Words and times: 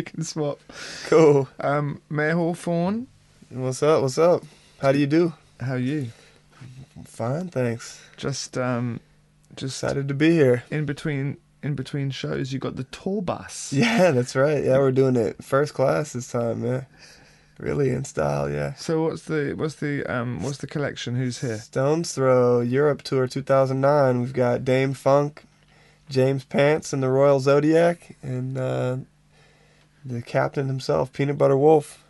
we 0.00 0.04
can 0.04 0.24
swap. 0.24 0.58
Cool. 1.08 1.46
Um, 1.60 2.00
Mayor 2.08 2.32
Hawthorne, 2.34 3.06
What's 3.50 3.82
up? 3.82 4.00
What's 4.00 4.16
up? 4.16 4.42
How 4.80 4.92
do 4.92 4.98
you 4.98 5.06
do? 5.06 5.34
how 5.60 5.72
are 5.74 5.78
you? 5.78 6.06
Fine, 7.04 7.48
thanks. 7.48 8.00
Just 8.16 8.56
um, 8.56 9.00
just 9.56 9.82
Excited 9.82 10.08
to 10.08 10.14
be 10.14 10.30
here. 10.30 10.64
in 10.70 10.86
between 10.86 11.36
in 11.62 11.74
between 11.74 12.10
shows, 12.10 12.50
you 12.50 12.58
got 12.58 12.76
the 12.76 12.84
tour 12.84 13.20
bus. 13.20 13.74
Yeah, 13.74 14.10
that's 14.12 14.34
right. 14.34 14.64
Yeah, 14.64 14.78
we're 14.78 14.90
doing 14.92 15.16
it 15.16 15.44
first 15.44 15.74
class 15.74 16.14
this 16.14 16.32
time, 16.32 16.62
man. 16.62 16.86
Really 17.58 17.90
in 17.90 18.04
style, 18.04 18.50
yeah. 18.50 18.72
So 18.76 19.02
what's 19.02 19.24
the 19.24 19.52
what's 19.54 19.74
the 19.74 20.06
um 20.10 20.42
what's 20.42 20.58
the 20.58 20.66
collection? 20.66 21.14
Who's 21.16 21.42
here? 21.42 21.58
Stones 21.58 22.14
Throw 22.14 22.60
Europe 22.62 23.02
Tour 23.02 23.26
2009. 23.26 24.20
We've 24.20 24.32
got 24.32 24.64
Dâm-Funk, 24.64 25.42
James 26.08 26.44
Pants, 26.46 26.94
and 26.94 27.02
the 27.02 27.10
Royal 27.10 27.38
Zodiac, 27.40 28.16
and 28.22 28.56
uh, 28.56 28.96
the 30.04 30.22
captain 30.22 30.66
himself, 30.66 31.12
Peanut 31.12 31.38
Butter 31.38 31.56
Wolf. 31.56 32.04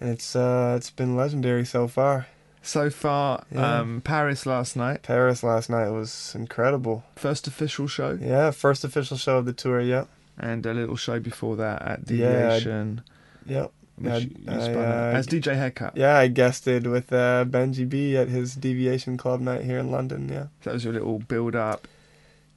And 0.00 0.10
it's 0.10 0.34
uh, 0.34 0.74
it's 0.76 0.90
been 0.90 1.16
legendary 1.16 1.64
so 1.64 1.86
far. 1.88 2.26
So 2.64 2.90
far, 2.90 3.44
Yeah. 3.52 3.80
um, 3.80 4.00
Paris 4.02 4.46
last 4.46 4.76
night, 4.76 5.02
Paris 5.02 5.42
last 5.42 5.68
night 5.68 5.88
was 5.90 6.32
incredible. 6.36 7.02
first 7.16 7.46
official 7.48 7.88
show, 7.88 8.18
Yeah, 8.20 8.50
first 8.52 8.84
official 8.84 9.16
show 9.16 9.38
of 9.38 9.46
the 9.46 9.52
tour. 9.52 9.80
Yep, 9.80 10.08
and 10.38 10.64
a 10.66 10.72
little 10.74 10.96
show 10.96 11.18
before 11.18 11.56
that 11.56 11.82
at 11.82 12.10
Yeah, 12.10 12.28
Deviation, 12.58 13.02
yep. 13.46 13.72
which 13.96 14.12
I- 14.46 14.52
I, 14.52 14.74
uh, 14.74 15.12
as 15.18 15.26
DJ 15.26 15.54
Haircut. 15.56 15.96
Yeah, 15.96 16.16
I 16.16 16.28
guested 16.28 16.86
with 16.86 17.12
uh, 17.12 17.44
Benji 17.48 17.88
B 17.88 18.16
at 18.16 18.28
his 18.28 18.54
Deviation 18.54 19.16
Club 19.16 19.40
night 19.40 19.62
here 19.64 19.78
in 19.78 19.90
London. 19.90 20.28
Yeah. 20.28 20.46
That 20.62 20.74
was 20.74 20.84
your 20.84 20.92
little 20.94 21.18
build 21.18 21.56
up. 21.56 21.88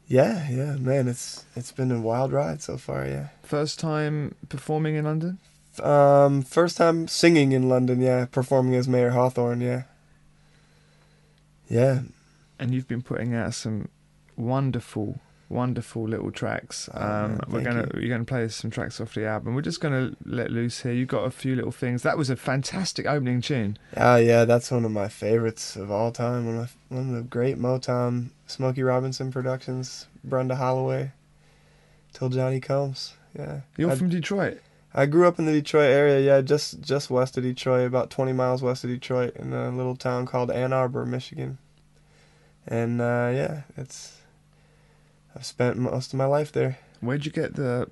Yeah, 0.07 0.47
yeah, 0.49 0.75
man, 0.75 1.07
it's 1.07 1.45
it's 1.55 1.71
been 1.71 1.91
a 1.91 1.99
wild 1.99 2.31
ride 2.31 2.61
so 2.61 2.77
far. 2.77 3.05
Yeah. 3.07 3.29
First 3.43 3.79
time 3.79 4.35
performing 4.49 4.95
in 4.95 5.05
London. 5.05 5.39
Um, 5.81 6.41
first 6.43 6.77
time 6.77 7.07
singing 7.07 7.51
in 7.53 7.67
London. 7.67 7.99
Yeah, 8.01 8.25
performing 8.25 8.75
as 8.75 8.87
Mayor 8.87 9.09
Hawthorne. 9.11 9.61
Yeah. 9.61 9.83
Yeah. 11.67 12.01
and 12.59 12.73
you've 12.73 12.87
been 12.87 13.01
putting 13.01 13.33
out 13.33 13.53
some 13.53 13.89
wonderful, 14.37 15.19
wonderful 15.49 16.07
little 16.07 16.31
tracks. 16.31 16.87
Oh, 16.93 17.01
Um, 17.01 17.31
man, 17.31 17.39
we're 17.49 17.61
gonna 17.63 17.89
you. 17.95 18.01
you're 18.01 18.09
gonna 18.09 18.23
play 18.25 18.47
some 18.49 18.69
tracks 18.71 19.01
off 19.01 19.13
the 19.15 19.25
album. 19.25 19.55
We're 19.55 19.61
just 19.61 19.81
gonna 19.81 20.11
let 20.23 20.51
loose 20.51 20.81
here. 20.81 20.93
You 20.93 21.05
got 21.05 21.25
a 21.25 21.31
few 21.31 21.55
little 21.55 21.71
things. 21.71 22.03
That 22.03 22.17
was 22.17 22.29
a 22.29 22.35
fantastic 22.35 23.05
opening 23.07 23.41
tune. 23.41 23.77
Ah, 23.97 24.17
yeah, 24.17 24.45
that's 24.45 24.69
one 24.71 24.85
of 24.85 24.91
my 24.91 25.07
favorites 25.09 25.75
of 25.75 25.89
all 25.91 26.11
time. 26.11 26.45
One 26.45 26.57
of 26.59 26.75
one 26.89 27.09
of 27.09 27.15
the 27.15 27.23
great 27.23 27.57
Motown 27.57 28.29
Smokey 28.47 28.83
Robinson 28.83 29.31
productions. 29.31 30.07
Brenda 30.23 30.55
Holloway. 30.55 31.11
Till 32.13 32.29
Johnny 32.29 32.59
comes. 32.59 33.13
Yeah. 33.37 33.61
You're 33.77 33.91
I- 33.91 33.95
from 33.95 34.09
Detroit. 34.09 34.61
I 34.97 35.05
grew 35.07 35.27
up 35.27 35.39
in 35.39 35.45
the 35.45 35.51
Detroit 35.51 35.89
area, 35.89 36.21
yeah, 36.21 36.39
just 36.39 36.79
just 36.79 37.09
west 37.09 37.35
of 37.35 37.43
Detroit, 37.43 37.85
about 37.85 38.09
20 38.09 38.31
miles 38.31 38.61
west 38.61 38.85
of 38.85 38.89
Detroit, 38.89 39.35
in 39.35 39.51
a 39.51 39.69
little 39.69 39.97
town 39.97 40.25
called 40.25 40.49
Ann 40.49 40.71
Arbor, 40.71 41.05
Michigan. 41.05 41.57
And 42.65 43.01
uh, 43.01 43.29
yeah, 43.33 43.63
it's 43.75 44.21
I've 45.35 45.45
spent 45.45 45.75
most 45.75 46.13
of 46.13 46.17
my 46.17 46.25
life 46.25 46.53
there. 46.53 46.77
Where'd 47.01 47.25
you 47.25 47.31
get 47.33 47.55
the? 47.55 47.89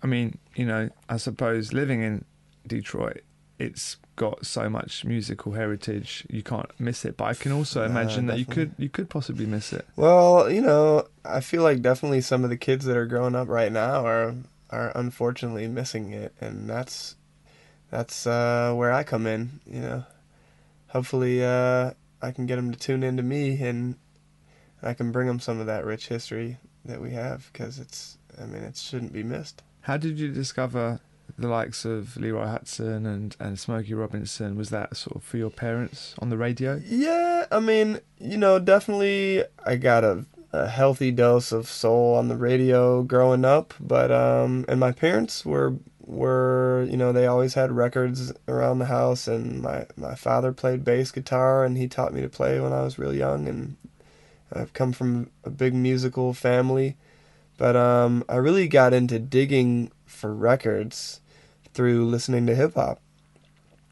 I 0.00 0.06
mean, 0.06 0.38
you 0.54 0.64
know, 0.64 0.90
I 1.08 1.16
suppose 1.16 1.72
living 1.72 2.02
in 2.02 2.24
Detroit, 2.64 3.22
it's 3.58 3.96
got 4.16 4.46
so 4.46 4.68
much 4.68 5.04
musical 5.04 5.52
heritage. 5.52 6.26
You 6.30 6.42
can't 6.42 6.68
miss 6.78 7.04
it. 7.04 7.16
But 7.16 7.24
I 7.24 7.34
can 7.34 7.52
also 7.52 7.84
imagine 7.84 8.26
that 8.26 8.38
you 8.38 8.46
could 8.46 8.72
you 8.78 8.88
could 8.88 9.10
possibly 9.10 9.46
miss 9.46 9.72
it. 9.72 9.86
Well, 9.96 10.50
you 10.50 10.60
know, 10.60 11.06
I 11.24 11.40
feel 11.40 11.62
like 11.62 11.82
definitely 11.82 12.20
some 12.20 12.44
of 12.44 12.50
the 12.50 12.56
kids 12.56 12.84
that 12.84 12.96
are 12.96 13.06
growing 13.06 13.34
up 13.34 13.48
right 13.48 13.72
now 13.72 14.06
are 14.06 14.34
are 14.70 14.92
unfortunately 14.94 15.68
missing 15.68 16.12
it, 16.12 16.34
and 16.40 16.68
that's 16.68 17.16
that's 17.90 18.26
uh, 18.26 18.72
where 18.74 18.92
I 18.92 19.02
come 19.04 19.26
in. 19.26 19.60
You 19.66 19.80
know, 19.80 20.04
hopefully 20.88 21.44
uh, 21.44 21.92
I 22.22 22.30
can 22.30 22.46
get 22.46 22.56
them 22.56 22.72
to 22.72 22.78
tune 22.78 23.02
into 23.02 23.22
me, 23.22 23.60
and 23.62 23.96
I 24.82 24.94
can 24.94 25.12
bring 25.12 25.26
them 25.26 25.40
some 25.40 25.60
of 25.60 25.66
that 25.66 25.84
rich 25.84 26.08
history 26.08 26.58
that 26.84 27.00
we 27.00 27.12
have, 27.12 27.50
because 27.52 27.78
it's 27.78 28.18
I 28.40 28.46
mean 28.46 28.62
it 28.62 28.76
shouldn't 28.76 29.12
be 29.12 29.22
missed. 29.22 29.62
How 29.82 29.96
did 29.96 30.18
you 30.18 30.32
discover 30.32 31.00
the 31.38 31.48
likes 31.48 31.84
of 31.84 32.16
Leroy 32.16 32.46
Hutson 32.46 33.06
and 33.06 33.36
and 33.40 33.58
Smokey 33.58 33.94
Robinson? 33.94 34.56
Was 34.56 34.70
that 34.70 34.96
sort 34.96 35.16
of 35.16 35.24
for 35.24 35.36
your 35.36 35.50
parents 35.50 36.14
on 36.18 36.30
the 36.30 36.38
radio? 36.38 36.80
Yeah, 36.84 37.46
I 37.50 37.60
mean, 37.60 38.00
you 38.18 38.36
know, 38.36 38.58
definitely 38.58 39.44
I 39.64 39.76
got 39.76 40.04
a, 40.04 40.24
a 40.52 40.68
healthy 40.68 41.10
dose 41.10 41.52
of 41.52 41.68
soul 41.68 42.14
on 42.14 42.28
the 42.28 42.36
radio 42.36 43.02
growing 43.02 43.44
up, 43.44 43.74
but 43.80 44.10
um 44.10 44.64
and 44.68 44.78
my 44.80 44.92
parents 44.92 45.44
were 45.44 45.74
were, 46.06 46.86
you 46.90 46.98
know, 46.98 47.12
they 47.12 47.26
always 47.26 47.54
had 47.54 47.72
records 47.72 48.32
around 48.46 48.78
the 48.78 48.86
house 48.86 49.26
and 49.26 49.62
my 49.62 49.86
my 49.96 50.14
father 50.14 50.52
played 50.52 50.84
bass 50.84 51.10
guitar 51.10 51.64
and 51.64 51.76
he 51.76 51.88
taught 51.88 52.14
me 52.14 52.20
to 52.20 52.28
play 52.28 52.60
when 52.60 52.72
I 52.72 52.82
was 52.82 52.98
real 52.98 53.14
young 53.14 53.48
and 53.48 53.76
I've 54.52 54.72
come 54.72 54.92
from 54.92 55.30
a 55.42 55.50
big 55.50 55.74
musical 55.74 56.32
family, 56.32 56.96
but 57.58 57.76
um, 57.76 58.24
I 58.28 58.36
really 58.36 58.68
got 58.68 58.92
into 58.92 59.18
digging 59.18 59.90
for 60.24 60.32
records 60.32 61.20
through 61.74 62.06
listening 62.06 62.46
to 62.46 62.54
hip 62.54 62.76
hop, 62.76 62.98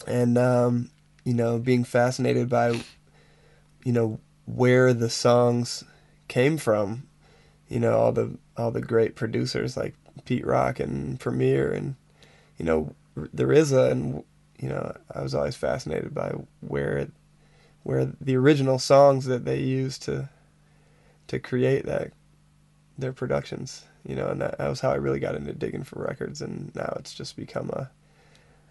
and 0.06 0.38
um, 0.38 0.90
you 1.24 1.34
know, 1.34 1.58
being 1.58 1.84
fascinated 1.84 2.48
by, 2.48 2.70
you 3.84 3.92
know, 3.92 4.18
where 4.46 4.94
the 4.94 5.10
songs 5.10 5.84
came 6.28 6.56
from. 6.56 7.06
You 7.68 7.80
know, 7.80 7.98
all 7.98 8.12
the 8.12 8.38
all 8.56 8.70
the 8.70 8.80
great 8.80 9.14
producers 9.14 9.76
like 9.76 9.94
Pete 10.24 10.46
Rock 10.46 10.80
and 10.80 11.20
Premier, 11.20 11.70
and 11.70 11.96
you 12.56 12.64
know, 12.64 12.94
the 13.14 13.44
RZA, 13.44 13.90
and 13.90 14.24
you 14.58 14.70
know, 14.70 14.96
I 15.14 15.20
was 15.20 15.34
always 15.34 15.56
fascinated 15.56 16.14
by 16.14 16.32
where 16.60 17.08
where 17.82 18.06
the 18.06 18.36
original 18.36 18.78
songs 18.78 19.26
that 19.26 19.44
they 19.44 19.60
used 19.60 20.00
to 20.04 20.30
to 21.26 21.38
create 21.38 21.84
that 21.84 22.12
their 22.96 23.12
productions 23.12 23.84
you 24.06 24.14
know 24.14 24.28
and 24.28 24.40
that, 24.40 24.58
that 24.58 24.68
was 24.68 24.80
how 24.80 24.90
i 24.90 24.94
really 24.96 25.20
got 25.20 25.34
into 25.34 25.52
digging 25.52 25.84
for 25.84 26.02
records 26.02 26.40
and 26.42 26.74
now 26.74 26.94
it's 26.98 27.14
just 27.14 27.36
become 27.36 27.70
a 27.70 27.90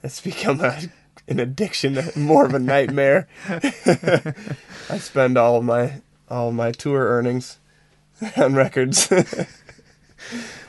it's 0.03 0.19
become 0.31 0.59
a, 0.61 0.79
an 1.27 1.39
addiction 1.39 1.97
more 2.15 2.45
of 2.45 2.53
a 2.53 2.59
nightmare 2.59 3.27
i 3.47 4.97
spend 4.97 5.37
all 5.37 5.57
of 5.57 5.63
my 5.63 6.01
all 6.29 6.49
of 6.49 6.55
my 6.55 6.71
tour 6.71 7.05
earnings 7.07 7.59
on 8.37 8.53
records 8.55 9.11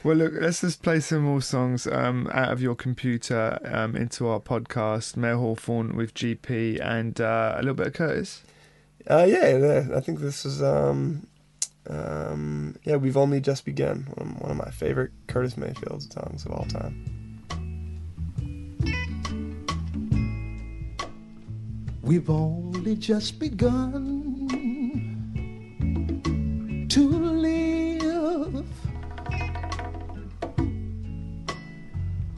Well, 0.03 0.17
look, 0.17 0.33
let's 0.41 0.63
just 0.63 0.83
play 0.83 0.99
some 0.99 1.23
more 1.23 1.43
songs 1.43 1.87
um, 1.87 2.29
out 2.33 2.51
of 2.51 2.61
your 2.61 2.75
computer 2.75 3.59
um, 3.65 3.95
into 3.95 4.27
our 4.27 4.41
podcast. 4.41 5.17
Mayor 5.17 5.37
Hawthorne 5.37 5.95
with 5.95 6.15
GP 6.15 6.81
and 6.85 7.21
uh, 7.21 7.53
a 7.55 7.59
little 7.59 7.75
bit 7.75 7.87
of 7.89 7.93
Curtis. 7.93 8.43
uh, 9.09 9.25
yeah 9.29 9.57
yeah, 9.57 9.89
i 9.97 10.01
think 10.01 10.19
this 10.21 10.45
is 10.45 10.61
um 10.63 11.27
um 11.89 12.77
yeah 12.85 12.97
we've 12.97 13.17
only 13.17 13.41
just 13.41 13.65
begun 13.65 14.07
one 14.17 14.51
of, 14.51 14.57
my 14.57 14.71
favorite 14.71 15.11
curtis 15.27 15.57
mayfield 15.57 16.03
songs 16.13 16.45
of 16.47 16.53
all 16.53 16.65
time 16.67 17.23
We've 22.03 22.29
only 22.29 22.97
just 22.97 23.39
begun 23.39 24.49
to 26.91 27.09
live. 27.09 28.67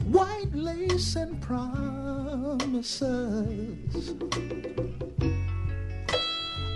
White 0.05 0.53
lace 0.53 1.15
and 1.15 1.41
promises. 1.41 3.01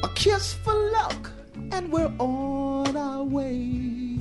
A 0.02 0.10
kiss 0.16 0.56
for 0.56 0.74
luck, 0.74 1.32
and 1.72 1.92
we're 1.92 2.12
on 2.20 2.96
our 2.98 3.24
way. 3.24 4.18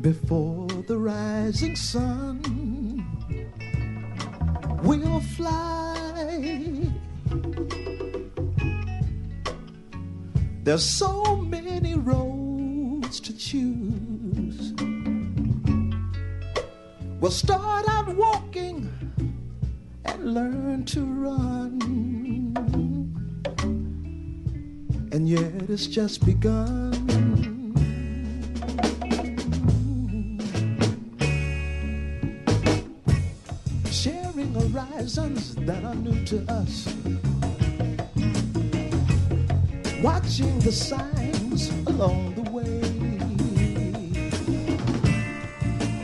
Before 0.00 0.68
the 0.86 0.96
rising 0.96 1.76
sun, 1.76 2.40
we'll 4.82 5.20
fly. 5.20 5.94
There's 10.64 10.84
so 10.84 11.36
many 11.36 11.94
roads 11.94 13.20
to 13.20 13.36
choose. 13.36 14.72
We'll 17.20 17.30
start 17.32 17.88
out 17.88 18.08
walking 18.16 18.97
learn 20.20 20.84
to 20.86 21.04
run. 21.04 21.78
And 25.12 25.28
yet 25.28 25.52
it's 25.68 25.86
just 25.86 26.24
begun. 26.24 27.08
sharing 33.90 34.54
horizons 34.54 35.56
that 35.56 35.82
are 35.82 35.94
new 35.96 36.24
to 36.24 36.38
us. 36.52 36.86
Watching 40.02 40.58
the 40.60 40.70
signs 40.70 41.70
along 41.88 42.34
the 42.36 42.48
way. 42.52 42.80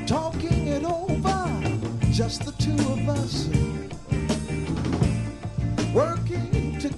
Talking 0.06 0.66
it 0.66 0.84
over, 0.84 2.10
just 2.10 2.44
the 2.44 2.52
two 2.58 2.74
of 2.92 3.08
us. 3.08 3.83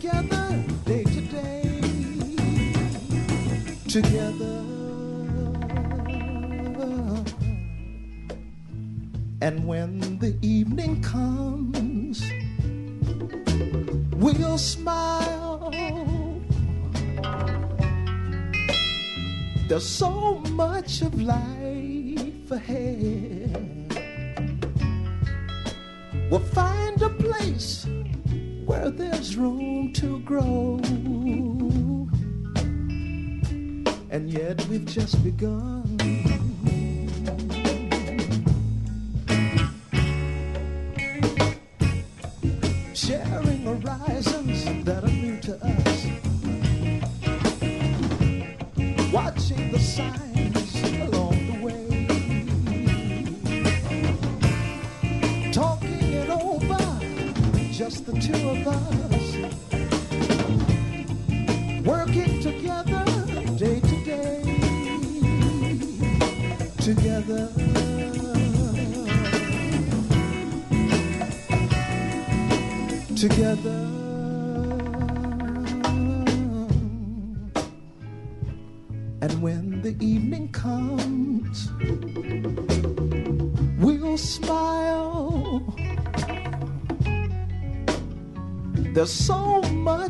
Together 0.07 0.65
day 0.85 1.03
to 1.03 1.21
day. 1.21 1.81
Together. 3.89 4.63
And 9.41 9.67
when 9.67 10.19
the 10.19 10.37
evening 10.43 11.03
comes, 11.03 12.23
we'll 14.13 14.59
smile. 14.59 15.73
There's 19.69 19.87
so 19.87 20.39
much 20.51 21.03
of 21.03 21.21
life 21.21 22.51
ahead. 22.51 23.67
We'll 26.31 26.41
find 26.41 27.03
a 27.03 27.11
place 27.11 27.87
where 28.87 29.11
there's 29.11 29.37
room 29.37 29.93
to 29.93 30.21
grow. 30.21 30.79
And 34.11 34.31
yet 34.31 34.65
we've 34.69 34.85
just 34.85 35.23
begun. 35.25 35.76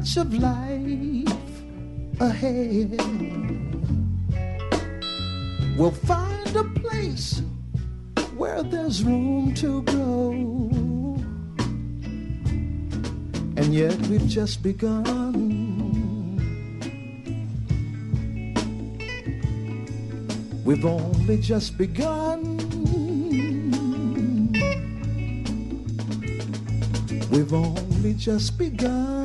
Much 0.06 0.16
of 0.18 0.34
life 0.34 1.34
ahead. 2.20 2.96
We'll 5.76 5.90
find 5.90 6.56
a 6.56 6.62
place 6.80 7.42
where 8.36 8.62
there's 8.62 9.02
room 9.02 9.52
to 9.54 9.82
grow. 9.82 10.70
And 13.56 13.74
yet 13.74 13.98
we've 14.06 14.28
just 14.28 14.62
begun. 14.62 15.16
We've 20.64 20.84
only 20.84 21.38
just 21.38 21.76
begun. 21.76 22.58
We've 27.32 27.52
only 27.52 28.14
just 28.14 28.56
begun. 28.56 29.15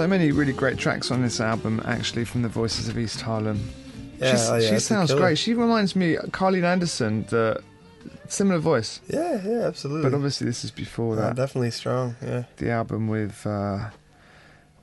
So 0.00 0.06
many 0.06 0.32
really 0.32 0.54
great 0.54 0.78
tracks 0.78 1.10
on 1.10 1.20
this 1.20 1.42
album, 1.42 1.82
actually, 1.84 2.24
from 2.24 2.40
the 2.40 2.48
voices 2.48 2.88
of 2.88 2.96
East 2.96 3.20
Harlem. 3.20 3.60
Yeah, 4.18 4.34
oh, 4.48 4.56
yeah, 4.56 4.70
she 4.70 4.78
sounds 4.78 5.12
great. 5.12 5.36
She 5.36 5.52
reminds 5.52 5.94
me 5.94 6.14
Carleen 6.30 6.64
Anderson, 6.64 7.26
the 7.28 7.62
similar 8.26 8.58
voice, 8.60 9.02
Yeah, 9.08 9.42
yeah, 9.46 9.66
absolutely. 9.66 10.08
but 10.08 10.16
obviously 10.16 10.46
this 10.46 10.64
is 10.64 10.70
before 10.70 11.18
Uh, 11.18 11.20
that. 11.20 11.36
definitely 11.36 11.70
strong. 11.72 12.16
Yeah. 12.24 12.44
the 12.56 12.70
album 12.70 13.08
with 13.08 13.46
uh, 13.46 13.90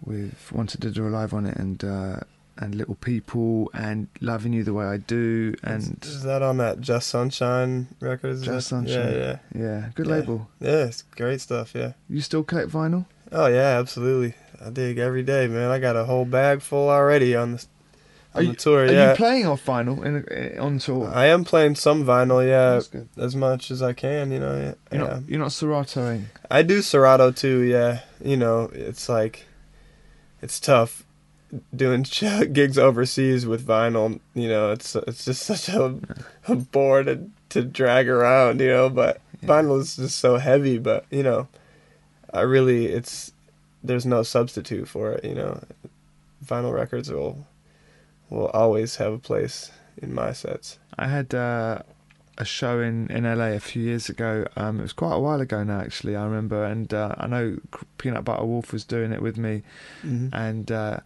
with 0.06 0.52
Wanted 0.52 0.82
to 0.84 0.92
Do 0.92 1.08
Alive 1.08 1.34
on 1.34 1.48
it, 1.48 1.58
and 1.58 1.84
uh, 1.84 2.20
and 2.60 2.76
Little 2.76 2.94
People, 2.94 3.72
and 3.74 4.10
Loving 4.22 4.54
You 4.54 4.64
the 4.64 4.74
Way 4.76 4.86
I 4.86 4.98
Do, 4.98 5.56
and 5.64 5.98
is 6.06 6.22
that 6.26 6.44
on 6.44 6.58
that 6.58 6.80
Just 6.80 7.08
Sunshine 7.08 7.88
record? 8.02 8.34
Is 8.34 8.42
Just 8.44 8.70
that- 8.70 8.76
Sunshine. 8.86 9.14
Yeah, 9.14 9.38
yeah, 9.56 9.62
yeah, 9.64 9.90
good 9.96 10.06
Yeah. 10.06 10.12
label. 10.14 10.48
yeah. 10.60 10.86
It's 10.86 11.02
great 11.02 11.42
stuff. 11.42 11.74
Yeah. 11.74 11.94
You 12.08 12.22
still 12.22 12.44
collect 12.44 12.70
vinyl? 12.70 13.08
Oh 13.32 13.48
yeah, 13.48 13.80
absolutely. 13.80 14.36
I 14.64 14.70
dig 14.70 14.98
every 14.98 15.24
day, 15.24 15.48
man. 15.48 15.70
I 15.70 15.80
got 15.80 15.96
a 15.96 16.06
whole 16.06 16.26
bag 16.26 16.62
full 16.62 16.90
already 16.90 17.36
on 17.36 17.54
the 17.54 17.66
on 18.34 18.46
Are 18.46 18.50
the 18.50 18.56
tour. 18.56 18.86
Are 18.86 18.92
yeah. 18.92 19.12
you 19.12 19.16
playing 19.16 19.46
off 19.46 19.66
vinyl 19.66 20.04
in, 20.06 20.24
in, 20.26 20.60
on 20.60 20.80
tour? 20.80 21.12
I 21.14 21.26
am 21.28 21.44
playing 21.44 21.76
some 21.76 22.06
vinyl, 22.06 22.46
yeah, 22.46 22.82
as 23.18 23.36
much 23.36 23.72
as 23.72 23.82
I 23.82 23.94
can. 23.94 24.32
You 24.32 24.40
know, 24.40 24.56
yeah. 24.56 24.74
You're 24.92 25.08
yeah. 25.08 25.14
not 25.14 25.30
you're 25.30 25.40
not 25.40 25.50
Seratoing. 25.50 26.24
Eh? 26.24 26.48
I 26.52 26.62
do 26.62 26.82
Serato 26.82 27.32
too. 27.32 27.62
Yeah, 27.62 28.02
you 28.24 28.38
know, 28.38 28.70
it's 28.74 29.10
like 29.10 29.46
it's 30.42 30.60
tough 30.60 31.04
doing 31.76 32.04
gigs 32.54 32.78
overseas 32.78 33.46
with 33.46 33.66
vinyl. 33.66 34.20
You 34.34 34.50
know, 34.50 34.72
it's 34.72 34.96
it's 34.96 35.26
just 35.26 35.44
such 35.44 35.70
a, 35.70 35.98
a 36.48 36.56
bore 36.56 37.04
to 37.04 37.30
to 37.50 37.64
drag 37.64 38.08
around. 38.10 38.60
You 38.60 38.70
know, 38.70 38.90
but 38.90 39.22
Yeah. 39.42 39.50
vinyl 39.50 39.80
is 39.80 39.96
just 39.96 40.20
so 40.20 40.38
heavy. 40.38 40.78
But 40.78 41.06
you 41.10 41.24
know, 41.24 41.48
I 42.34 42.42
really 42.42 42.88
it's 42.88 43.32
there's 43.84 44.06
no 44.06 44.24
substitute 44.24 44.88
for 44.88 45.12
it. 45.14 45.24
You 45.24 45.36
know, 45.36 45.64
vinyl 46.46 46.74
records 46.74 47.12
will 47.12 47.46
will 48.30 48.48
always 48.48 48.98
have 48.98 49.14
a 49.14 49.20
place 49.20 49.72
in 50.02 50.14
my 50.14 50.34
sets. 50.34 50.80
I 50.98 51.08
had 51.08 51.34
uh, 51.34 51.80
a 52.38 52.46
show 52.46 52.82
in, 52.82 53.10
in 53.10 53.24
LA 53.24 53.48
a 53.48 53.60
few 53.60 53.84
years 53.84 54.10
ago. 54.10 54.46
Um, 54.56 54.80
it 54.80 54.84
was 54.84 54.94
quite 54.94 55.14
a 55.14 55.20
while 55.20 55.42
ago 55.42 55.64
now, 55.64 55.80
actually. 55.80 56.16
I 56.16 56.24
remember, 56.26 56.64
and 56.64 56.94
uh, 56.94 57.16
I 57.18 57.28
know 57.28 57.58
Peanut 57.98 58.24
Butter 58.26 58.46
Wolf 58.46 58.74
was 58.74 58.84
doing 58.84 59.12
it 59.12 59.22
with 59.22 59.38
me, 59.38 59.64
and 60.34 60.72
uh, 60.72 61.00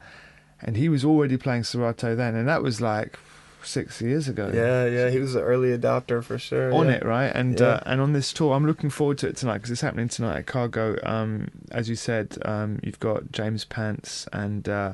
and 0.62 0.78
he 0.78 0.90
was 0.90 1.06
already 1.06 1.38
playing 1.38 1.63
Serato 1.63 2.16
then, 2.16 2.36
and 2.36 2.48
that 2.48 2.63
was 2.63 2.82
like 2.82 3.18
six 3.65 4.01
years 4.01 4.27
ago. 4.27 4.51
Yeah, 4.53 4.86
yeah, 4.86 5.10
he 5.10 5.20
was 5.20 5.36
an 5.36 5.41
early 5.44 5.75
adopter 5.77 6.24
for 6.24 6.38
sure. 6.38 6.74
on 6.74 6.88
yeah. 6.88 6.94
it, 6.94 7.06
right? 7.06 7.27
And 7.34 7.60
Yeah. 7.60 7.65
uh, 7.68 7.84
and 7.86 8.01
on 8.01 8.13
this 8.13 8.32
tour, 8.34 8.53
I'm 8.53 8.65
looking 8.65 8.89
forward 8.89 9.18
to 9.20 9.27
it 9.27 9.38
tonight 9.38 9.58
because 9.58 9.72
it's 9.72 9.82
happening 9.82 10.08
tonight 10.10 10.38
at 10.39 10.46
Cargo. 10.46 10.98
Um, 11.03 11.50
as 11.72 11.89
you 11.89 11.96
said, 11.96 12.38
um, 12.46 12.80
you've 12.84 13.00
got 13.00 13.32
James 13.32 13.65
Pants 13.65 14.27
and 14.34 14.68
uh, 14.70 14.94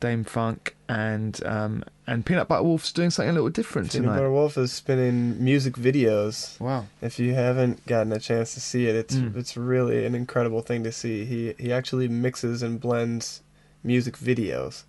Dâm-Funk 0.00 0.74
and 0.88 1.40
um, 1.46 1.84
and 2.06 2.26
Peanut 2.26 2.48
Butter 2.48 2.64
Wolf's 2.64 2.92
doing 2.92 3.10
something 3.10 3.30
a 3.30 3.32
little 3.32 3.48
different 3.50 3.92
Peanut 3.92 4.02
tonight. 4.04 4.14
Peanut 4.14 4.18
Butter 4.24 4.32
Wolf 4.32 4.58
is 4.58 4.72
spinning 4.72 5.42
music 5.42 5.74
videos. 5.74 6.58
Wow. 6.60 6.86
If 7.00 7.18
you 7.20 7.34
haven't 7.34 7.86
gotten 7.86 8.12
a 8.12 8.18
chance 8.18 8.54
to 8.54 8.60
see 8.60 8.86
it, 8.86 8.96
it's 8.96 9.14
Mm. 9.14 9.36
it's 9.36 9.56
really 9.56 10.04
an 10.04 10.14
incredible 10.16 10.60
thing 10.60 10.82
to 10.84 10.90
see. 10.92 11.24
He 11.24 11.54
he 11.58 11.72
actually 11.72 12.08
mixes 12.08 12.62
and 12.62 12.80
blends 12.80 13.42
music 13.84 14.16
videos 14.16 14.82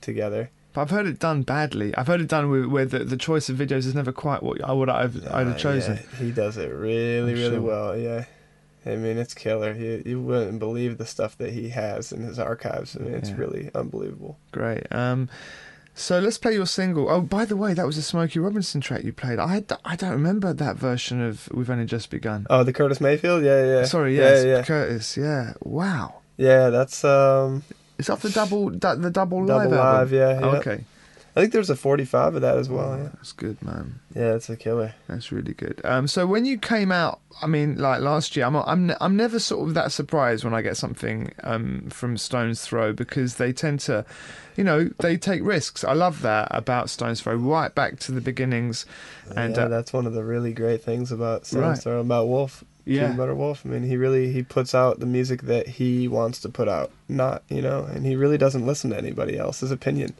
together. 0.00 0.50
But 0.74 0.82
I've 0.82 0.90
heard 0.90 1.06
it 1.06 1.18
done 1.18 1.42
badly. 1.42 1.96
I've 1.96 2.08
heard 2.08 2.20
it 2.20 2.28
done 2.28 2.50
with, 2.50 2.66
where 2.66 2.84
the, 2.84 2.98
the 3.04 3.16
choice 3.16 3.48
of 3.48 3.56
videos 3.56 3.86
is 3.86 3.94
never 3.94 4.12
quite 4.12 4.42
what 4.42 4.62
I 4.62 4.72
would 4.72 4.90
I've, 4.90 5.16
I'd 5.28 5.46
Uh, 5.46 5.50
have 5.50 5.58
chosen. 5.58 5.96
yeah, 5.96 6.18
he 6.18 6.30
does 6.32 6.56
it 6.58 6.68
really, 6.70 7.32
I'm 7.32 7.38
really 7.38 7.50
sure. 7.56 7.60
well. 7.62 7.96
Yeah. 7.96 8.24
I 8.84 8.96
mean, 8.96 9.16
it's 9.16 9.32
killer. 9.32 9.72
You, 9.72 10.02
you 10.04 10.20
wouldn't 10.20 10.58
believe 10.58 10.98
the 10.98 11.06
stuff 11.06 11.38
that 11.38 11.52
he 11.54 11.70
has 11.70 12.12
in 12.12 12.22
his 12.22 12.38
archives. 12.38 12.94
I 12.96 13.00
mean, 13.04 13.14
it's 13.14 13.30
Yeah. 13.30 13.36
really 13.36 13.70
unbelievable. 13.74 14.36
Great. 14.52 14.86
Um, 14.92 15.30
so 15.94 16.18
let's 16.18 16.36
play 16.38 16.52
your 16.54 16.66
single. 16.66 17.08
Oh, 17.08 17.20
by 17.22 17.44
the 17.46 17.56
way, 17.56 17.72
that 17.72 17.86
was 17.86 17.96
a 17.96 18.02
Smokey 18.02 18.40
Robinson 18.40 18.80
track 18.82 19.04
you 19.04 19.12
played. 19.12 19.38
I 19.38 19.62
I 19.86 19.94
don't 19.96 20.10
remember 20.10 20.52
that 20.52 20.76
version 20.76 21.22
of 21.22 21.48
"We've 21.52 21.70
Only 21.70 21.86
Just 21.86 22.10
Begun." 22.10 22.46
Oh, 22.50 22.64
the 22.64 22.72
Curtis 22.72 23.00
Mayfield? 23.00 23.44
Yeah, 23.44 23.64
yeah. 23.64 23.84
Sorry, 23.84 24.18
yeah, 24.18 24.42
yeah. 24.42 24.62
Curtis. 24.64 25.16
Yeah, 25.16 25.52
wow. 25.62 26.16
Yeah, 26.36 26.68
that's 26.70 27.04
um 27.04 27.62
It's 27.98 28.10
off 28.10 28.22
the 28.22 28.30
double, 28.30 28.70
the 28.70 28.78
double, 28.78 29.46
double 29.46 29.46
live 29.46 29.70
live. 29.70 30.12
Yeah. 30.12 30.46
Okay, 30.58 30.84
I 31.36 31.40
think 31.40 31.52
there's 31.52 31.70
a 31.70 31.76
45 31.76 32.36
of 32.36 32.42
that 32.42 32.56
as 32.58 32.68
well. 32.68 32.96
Yeah, 32.96 33.08
that's 33.14 33.32
good, 33.32 33.60
man. 33.62 34.00
yeah, 34.14 34.34
it's 34.34 34.48
a 34.48 34.56
killer. 34.56 34.94
That's 35.08 35.30
really 35.32 35.54
good. 35.54 35.80
Um, 35.84 36.06
so 36.08 36.26
when 36.26 36.44
you 36.44 36.58
came 36.58 36.90
out, 36.92 37.20
I 37.42 37.46
mean, 37.46 37.76
like 37.76 38.00
last 38.00 38.36
year, 38.36 38.46
I'm 38.46 38.56
I'm 38.56 38.92
I'm 39.00 39.16
never 39.16 39.38
sort 39.38 39.68
of 39.68 39.74
that 39.74 39.90
surprised 39.92 40.44
when 40.44 40.54
I 40.54 40.62
get 40.62 40.76
something 40.76 41.32
um 41.42 41.88
from 41.90 42.16
Stones 42.16 42.62
Throw 42.62 42.92
because 42.92 43.36
they 43.36 43.52
tend 43.52 43.80
to, 43.80 44.04
you 44.56 44.64
know, 44.64 44.90
they 45.00 45.16
take 45.16 45.42
risks. 45.44 45.82
I 45.84 45.92
love 45.92 46.22
that 46.22 46.48
about 46.50 46.90
Stones 46.90 47.20
Throw, 47.20 47.34
right 47.34 47.74
back 47.74 47.98
to 48.00 48.12
the 48.12 48.20
beginnings, 48.20 48.86
and 49.36 49.56
yeah, 49.56 49.64
uh, 49.64 49.68
that's 49.68 49.92
one 49.92 50.06
of 50.06 50.12
the 50.14 50.24
really 50.24 50.52
great 50.52 50.82
things 50.82 51.10
about 51.12 51.46
Stones 51.46 51.62
Right. 51.64 51.78
Throw, 51.78 52.00
about 52.00 52.28
Wolf. 52.28 52.64
Yeah. 52.86 53.02
Peanut 53.02 53.16
Butter 53.16 53.34
Wolf. 53.34 53.62
I 53.64 53.68
mean, 53.70 53.82
he 53.84 53.96
really 53.96 54.32
he 54.32 54.42
puts 54.42 54.74
out 54.74 55.00
the 55.00 55.06
music 55.06 55.42
that 55.42 55.66
he 55.68 56.06
wants 56.08 56.38
to 56.40 56.48
put 56.48 56.68
out, 56.68 56.90
not 57.08 57.42
you 57.48 57.62
know, 57.62 57.84
and 57.84 58.04
he 58.04 58.14
really 58.16 58.38
doesn't 58.38 58.66
listen 58.66 58.90
to 58.90 58.98
anybody 58.98 59.38
else's 59.38 59.70
opinion, 59.70 60.14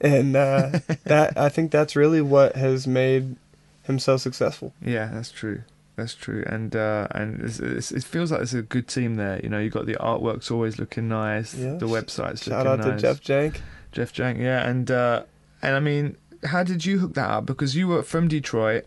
and 0.00 0.36
uh, 0.36 0.78
that 1.04 1.36
I 1.36 1.48
think 1.48 1.70
that's 1.72 1.96
really 1.96 2.20
what 2.20 2.54
has 2.56 2.86
made 2.86 3.36
him 3.82 3.98
so 3.98 4.16
successful. 4.16 4.72
Yeah, 4.80 5.10
that's 5.12 5.30
true. 5.32 5.62
That's 5.96 6.14
true, 6.14 6.44
and 6.46 6.76
uh, 6.76 7.08
and 7.12 7.40
it's, 7.40 7.58
it's, 7.58 7.90
it 7.90 8.04
feels 8.04 8.30
like 8.30 8.40
there's 8.40 8.52
a 8.54 8.60
good 8.62 8.86
team 8.86 9.16
there. 9.16 9.40
You 9.42 9.48
know, 9.48 9.58
you 9.58 9.70
got 9.70 9.86
the 9.86 9.94
artwork's 9.94 10.50
always 10.50 10.78
looking 10.78 11.08
nice, 11.08 11.54
Yeah. 11.54 11.74
the 11.76 11.86
website's 11.88 12.44
Shout 12.44 12.66
looking 12.66 12.84
out 12.84 12.86
nice. 12.86 13.00
to 13.00 13.02
Jeff 13.02 13.20
Jank. 13.22 13.60
Jeff 13.92 14.12
Jank, 14.12 14.38
yeah, 14.38 14.68
and 14.68 14.90
uh, 14.90 15.22
and 15.62 15.74
I 15.74 15.80
mean, 15.80 16.16
how 16.44 16.62
did 16.62 16.84
you 16.84 16.98
hook 16.98 17.14
that 17.14 17.30
up? 17.30 17.46
Because 17.46 17.74
you 17.74 17.88
were 17.88 18.02
from 18.02 18.28
Detroit, 18.28 18.84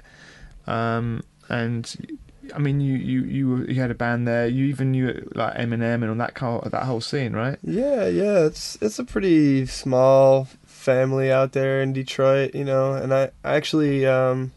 um, 0.67 1.23
and 1.49 2.19
I 2.53 2.59
mean, 2.59 2.81
you 2.81 2.95
you 2.95 3.23
you, 3.23 3.65
you 3.65 3.81
had 3.81 3.91
a 3.91 3.95
band 3.95 4.27
there. 4.27 4.47
You 4.47 4.65
even 4.65 4.91
knew 4.91 5.29
like 5.35 5.55
Eminem 5.55 5.95
and 5.95 6.09
on 6.09 6.17
that 6.19 6.33
kind 6.33 6.61
that 6.63 6.83
whole 6.83 7.01
scene, 7.01 7.33
right? 7.33 7.57
Yeah, 7.63 8.07
yeah, 8.07 8.45
it's 8.45 8.77
it's 8.81 8.99
a 8.99 9.03
pretty 9.03 9.65
small 9.65 10.47
family 10.65 11.31
out 11.31 11.51
there 11.51 11.81
in 11.81 11.93
Detroit, 11.93 12.55
you 12.55 12.63
know, 12.63 12.93
and 12.93 13.13
I, 13.13 13.31
I 13.43 13.55
actually 13.55 14.05
um 14.05 14.53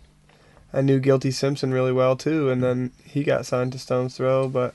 I 0.72 0.80
knew 0.80 1.00
Guilty 1.00 1.30
Simpson 1.30 1.72
really 1.72 1.92
well 1.92 2.16
too, 2.16 2.48
and 2.50 2.62
then 2.62 2.92
he 3.04 3.24
got 3.24 3.44
signed 3.44 3.72
to 3.72 3.78
Stones 3.78 4.16
Throw, 4.16 4.48
but 4.48 4.74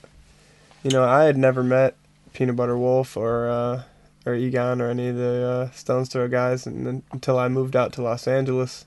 you 0.82 0.90
know, 0.90 1.04
I 1.04 1.24
had 1.24 1.36
never 1.36 1.62
met 1.62 1.96
Peanut 2.34 2.56
Butter 2.56 2.78
Wolf 2.78 3.16
or 3.16 3.48
uh 3.48 3.82
or 4.26 4.34
Egon 4.34 4.80
or 4.80 4.90
any 4.90 5.08
of 5.08 5.16
the 5.16 5.48
uh, 5.48 5.70
Stones 5.70 6.10
Throw 6.10 6.28
guys 6.28 6.66
and 6.66 6.86
then, 6.86 7.02
until 7.12 7.38
I 7.38 7.48
moved 7.48 7.74
out 7.74 7.92
to 7.94 8.02
Los 8.02 8.28
Angeles 8.28 8.84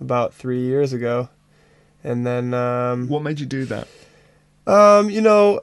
about 0.00 0.32
3 0.32 0.60
years 0.60 0.92
ago. 0.92 1.28
And 2.04 2.26
then 2.26 2.54
um 2.54 3.08
What 3.08 3.22
made 3.22 3.40
you 3.40 3.46
do 3.46 3.64
that? 3.66 3.88
um, 4.66 5.08
you 5.08 5.20
know, 5.22 5.60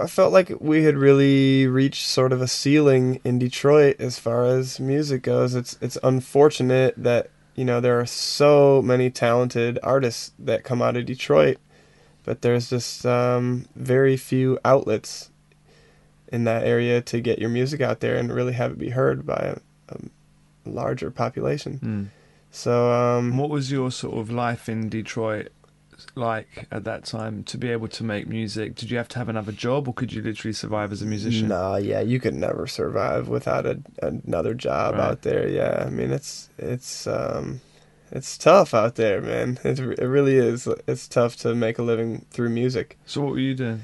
I 0.00 0.08
felt 0.08 0.32
like 0.32 0.52
we 0.60 0.82
had 0.82 0.96
really 0.96 1.66
reached 1.68 2.06
sort 2.06 2.32
of 2.32 2.42
a 2.42 2.48
ceiling 2.48 3.20
in 3.24 3.38
Detroit 3.38 3.96
as 4.00 4.18
far 4.18 4.44
as 4.44 4.80
music 4.80 5.22
goes. 5.22 5.54
It's 5.54 5.78
it's 5.80 5.96
unfortunate 6.02 6.94
that 6.96 7.30
you 7.54 7.64
know 7.64 7.80
there 7.80 7.98
are 8.00 8.06
so 8.06 8.82
many 8.82 9.08
talented 9.10 9.78
artists 9.82 10.32
that 10.38 10.64
come 10.64 10.82
out 10.82 10.96
of 10.96 11.06
Detroit, 11.06 11.58
but 12.24 12.42
there's 12.42 12.70
just 12.70 13.06
um, 13.06 13.66
very 13.76 14.16
few 14.16 14.58
outlets 14.64 15.30
in 16.30 16.44
that 16.44 16.64
area 16.64 17.00
to 17.00 17.20
get 17.20 17.38
your 17.38 17.48
music 17.48 17.80
out 17.80 18.00
there 18.00 18.16
and 18.16 18.32
really 18.32 18.52
have 18.52 18.72
it 18.72 18.78
be 18.78 18.90
heard 18.90 19.24
by 19.24 19.56
a, 19.88 19.94
a 19.94 19.98
larger 20.66 21.10
population. 21.10 21.78
Mm. 21.82 22.17
So 22.58 22.90
um, 22.90 23.36
What 23.36 23.50
was 23.50 23.70
your 23.70 23.92
sort 23.92 24.18
of 24.18 24.32
life 24.32 24.68
in 24.68 24.88
Detroit 24.88 25.50
like 26.16 26.66
at 26.72 26.82
that 26.84 27.04
time 27.04 27.44
to 27.44 27.56
be 27.56 27.70
able 27.70 27.86
to 27.86 28.02
make 28.02 28.26
music? 28.26 28.74
Did 28.74 28.90
you 28.90 28.96
have 28.98 29.06
to 29.10 29.18
have 29.20 29.28
another 29.28 29.52
job, 29.52 29.86
or 29.86 29.94
could 29.94 30.12
you 30.12 30.22
literally 30.22 30.52
survive 30.52 30.90
as 30.90 31.00
a 31.00 31.06
musician? 31.06 31.46
Nah, 31.48 31.76
yeah, 31.76 32.00
you 32.00 32.18
could 32.18 32.34
never 32.34 32.66
survive 32.66 33.28
without 33.28 33.64
a, 33.64 33.80
another 34.02 34.54
job 34.54 34.94
Right. 34.94 35.02
out 35.02 35.22
there. 35.22 35.46
Yeah, 35.48 35.84
I 35.86 35.90
mean 35.90 36.10
it's 36.10 36.50
it's 36.58 37.06
um 37.06 37.60
it's 38.10 38.36
tough 38.36 38.74
out 38.74 38.96
there, 38.96 39.20
man. 39.20 39.60
It 39.62 39.78
it 39.78 40.08
really 40.08 40.36
is. 40.36 40.66
It's 40.88 41.06
tough 41.06 41.36
to 41.36 41.54
make 41.54 41.78
a 41.78 41.84
living 41.84 42.26
through 42.32 42.50
music. 42.50 42.98
So 43.06 43.20
what 43.20 43.32
were 43.34 43.38
you 43.38 43.54
doing? 43.54 43.82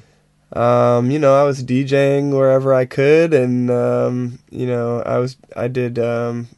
Um, 0.53 1.13
you 1.13 1.21
know, 1.21 1.35
I 1.41 1.45
was 1.45 1.63
DJing 1.63 2.33
wherever 2.33 2.75
I 2.75 2.87
could, 2.87 3.35
and 3.35 3.71
um, 3.71 4.41
you 4.51 4.67
know, 4.67 5.01
I 5.03 5.19
was 5.19 5.37
I 5.57 5.69
did 5.69 5.99
um, 6.01 6.49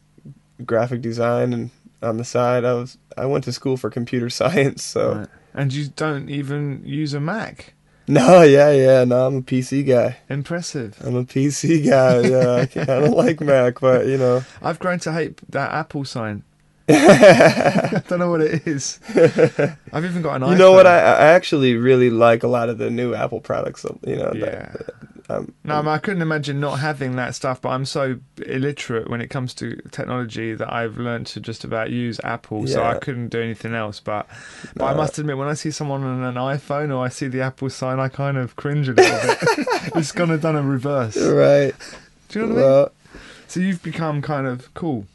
graphic 0.65 1.03
design, 1.03 1.53
and 1.53 1.71
on 2.03 2.17
the 2.19 2.25
side, 2.25 2.65
I 2.65 2.75
was 2.75 2.99
I 3.17 3.27
went 3.27 3.45
to 3.45 3.53
school 3.53 3.77
for 3.77 3.91
computer 3.91 4.31
science. 4.41 4.83
So 4.83 5.15
Right. 5.15 5.29
And 5.55 5.73
you 5.73 5.89
don't 5.97 6.29
even 6.29 6.83
use 6.85 7.15
a 7.15 7.21
Mac. 7.21 7.73
no, 8.09 8.43
yeah, 8.43 8.71
yeah, 8.73 9.05
no, 9.05 9.27
I'm 9.27 9.37
a 9.37 9.43
PC 9.43 9.87
guy. 9.87 10.19
Impressive. 10.29 10.97
I'm 11.03 11.17
a 11.17 11.25
PC 11.25 11.89
guy. 11.89 12.21
Yeah, 12.29 12.67
I, 12.83 12.85
don't 13.01 13.17
like 13.17 13.41
Mac, 13.41 13.81
but 13.81 14.07
you 14.07 14.19
know. 14.19 14.45
I've 14.63 14.79
grown 14.79 14.99
to 15.01 15.13
hate 15.13 15.41
that 15.51 15.73
Apple 15.73 16.05
sign. 16.05 16.45
I 16.89 18.03
don't 18.09 18.19
know 18.21 18.31
what 18.31 18.43
it 18.43 18.67
is. 18.67 19.01
I've 19.93 20.05
even 20.05 20.23
got 20.23 20.41
an 20.43 20.49
You 20.51 20.57
know 20.57 20.71
what? 20.73 20.87
I, 20.87 20.99
I 20.99 21.27
actually 21.35 21.75
really 21.75 22.11
like 22.11 22.43
a 22.45 22.49
lot 22.49 22.69
of 22.69 22.79
the 22.79 22.91
new 22.91 23.13
Apple 23.15 23.41
products. 23.41 23.85
You 24.07 24.17
know, 24.17 24.33
Yeah. 24.35 24.45
that, 24.73 25.16
um, 25.29 25.53
No, 25.65 25.75
I, 25.77 25.81
mean, 25.83 25.89
I 25.89 25.99
couldn't 25.99 26.23
imagine 26.23 26.61
not 26.61 26.79
having 26.79 27.17
that 27.17 27.35
stuff, 27.35 27.61
but 27.61 27.71
I'm 27.71 27.85
so 27.85 28.19
illiterate 28.47 29.09
when 29.11 29.21
it 29.21 29.29
comes 29.29 29.55
to 29.55 29.77
technology 29.91 30.55
that 30.55 30.73
I've 30.73 30.99
learned 30.99 31.27
to 31.29 31.41
just 31.41 31.65
about 31.65 31.91
use 31.91 32.21
Apple, 32.23 32.67
so 32.67 32.83
I 32.85 32.99
couldn't 32.99 33.29
do 33.29 33.41
anything 33.41 33.75
else. 33.75 34.01
But, 34.01 34.27
but 34.75 34.85
I 34.85 34.95
must 34.95 35.19
admit, 35.19 35.37
when 35.39 35.49
I 35.49 35.55
see 35.55 35.71
someone 35.71 36.03
on 36.05 36.23
an 36.23 36.35
iPhone 36.35 36.95
or 36.97 37.05
I 37.05 37.09
see 37.09 37.27
the 37.29 37.41
Apple 37.41 37.71
sign, 37.71 37.99
I 37.99 38.09
kind 38.09 38.37
of 38.37 38.57
cringe 38.57 38.89
a 38.89 38.93
little 38.93 39.21
bit. 39.29 39.39
it's 39.97 40.13
kind 40.13 40.31
of 40.31 40.41
done 40.41 40.57
a 40.57 40.63
reverse. 40.63 41.17
right. 41.17 41.75
Do 42.29 42.41
you 42.41 42.47
know 42.47 42.55
what 42.55 42.65
I 42.65 42.79
mean? 42.83 42.89
So 43.49 43.61
you've 43.61 43.83
become 43.83 44.23
kind 44.23 44.47
of 44.47 44.73
cool. 44.75 45.07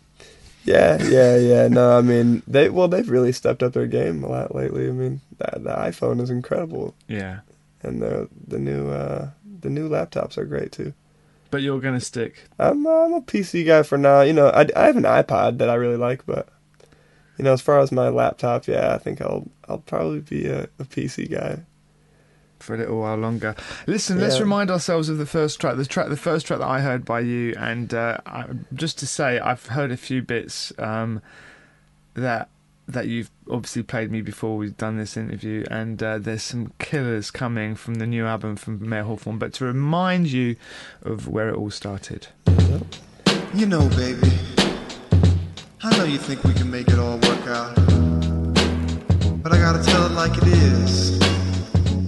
yeah, 0.63 1.02
yeah, 1.04 1.36
yeah. 1.38 1.67
No, 1.67 1.97
I 1.97 2.02
mean 2.02 2.43
they 2.47 2.69
well 2.69 2.88
they've 2.88 3.10
really 3.10 3.32
stepped 3.32 3.62
up 3.63 3.74
their 3.74 3.88
game 3.88 4.24
a 4.24 4.28
lot 4.30 4.54
lately. 4.56 4.88
I 4.88 4.91
mean 4.91 5.21
the, 5.38 5.60
the 5.60 5.69
iPhone 5.71 6.21
is 6.21 6.30
incredible, 6.30 6.93
Yeah. 7.08 7.39
and 7.84 8.02
the 8.02 8.30
the 8.47 8.60
new 8.60 8.89
uh, 8.89 9.30
the 9.62 9.69
new 9.69 9.89
laptops 9.89 10.38
are 10.38 10.45
great 10.45 10.71
too. 10.71 10.93
But 11.50 11.62
you're 11.62 11.82
going 11.82 12.00
to 12.00 12.06
stick. 12.06 12.43
I'm 12.60 12.86
I'm 12.88 13.13
a 13.13 13.21
PC 13.21 13.65
guy 13.65 13.84
for 13.84 13.97
now. 13.97 14.21
You 14.21 14.34
know, 14.34 14.47
I, 14.47 14.67
I 14.76 14.86
have 14.86 14.95
an 14.97 15.04
iPod 15.04 15.58
that 15.58 15.69
I 15.69 15.76
really 15.76 15.97
like, 15.97 16.26
but 16.26 16.47
you 17.38 17.43
know, 17.43 17.54
as 17.54 17.62
far 17.62 17.80
as 17.80 17.91
my 17.91 18.10
laptop, 18.10 18.67
yeah, 18.67 18.93
I 18.93 18.97
think 18.97 19.21
I'll 19.21 19.47
I'll 19.67 19.80
probably 19.80 20.19
be 20.19 20.47
a, 20.47 20.63
a 20.80 20.86
PC 20.86 21.30
guy. 21.32 21.63
for 22.60 22.76
a 22.76 22.78
little 22.78 23.00
while 23.00 23.17
longer. 23.17 23.56
Listen, 23.88 24.19
let's 24.19 24.39
remind 24.39 24.69
ourselves 24.71 25.10
of 25.10 25.17
the 25.17 25.26
first 25.26 25.60
track. 25.60 25.76
The 25.78 25.86
track, 25.86 26.10
the 26.10 26.17
first 26.17 26.45
track 26.45 26.60
that 26.60 26.67
I 26.67 26.80
heard 26.82 27.04
by 27.04 27.21
you, 27.21 27.54
and 27.58 27.93
uh, 27.93 28.17
I, 28.26 28.45
just 28.74 29.00
to 29.00 29.08
say, 29.08 29.39
I've 29.39 29.65
heard 29.65 29.91
a 29.91 29.97
few 29.97 30.21
bits 30.21 30.71
um, 30.78 31.21
that 32.13 32.50
that 32.88 33.08
you've 33.08 33.32
obviously 33.50 33.84
played 33.84 34.12
me 34.12 34.22
before 34.22 34.58
we've 34.58 34.78
done 34.78 34.98
this 34.98 35.15
interview, 35.15 35.65
and 35.72 36.02
uh, 36.02 36.17
there's 36.17 36.44
some 36.44 36.74
killers 36.80 37.32
coming 37.32 37.76
from 37.76 37.96
the 37.96 38.08
new 38.08 38.26
album 38.26 38.56
from 38.56 38.88
Mayor 38.88 39.04
Hawthorne. 39.04 39.38
But 39.38 39.54
to 39.54 39.65
remind 39.65 40.28
you 40.28 40.56
of 41.02 41.28
where 41.28 41.50
it 41.50 41.56
all 41.56 41.72
started. 41.72 42.28
You 43.54 43.65
know, 43.65 43.88
baby, 43.89 44.32
I 45.84 45.98
know 45.98 46.06
you 46.06 46.17
think 46.17 46.44
we 46.44 46.54
can 46.54 46.70
make 46.70 46.88
it 46.88 47.00
all 47.00 47.17
work 47.20 47.48
out. 47.48 47.76
But 49.44 49.54
I 49.54 49.58
gotta 49.58 49.84
tell 49.84 50.06
it 50.06 50.12
like 50.12 50.38
it 50.38 50.48
is. 50.48 51.20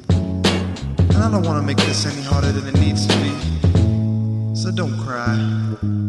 And 0.06 1.18
I 1.18 1.32
don't 1.32 1.44
wanna 1.44 1.64
make 1.64 1.78
this 1.78 2.06
any 2.06 2.22
harder 2.22 2.52
than 2.52 2.68
it 2.76 2.80
needs 2.80 3.08
to 3.08 3.16
be. 3.18 4.56
So 4.56 4.72
don't 4.72 4.98
cry. 5.00 6.03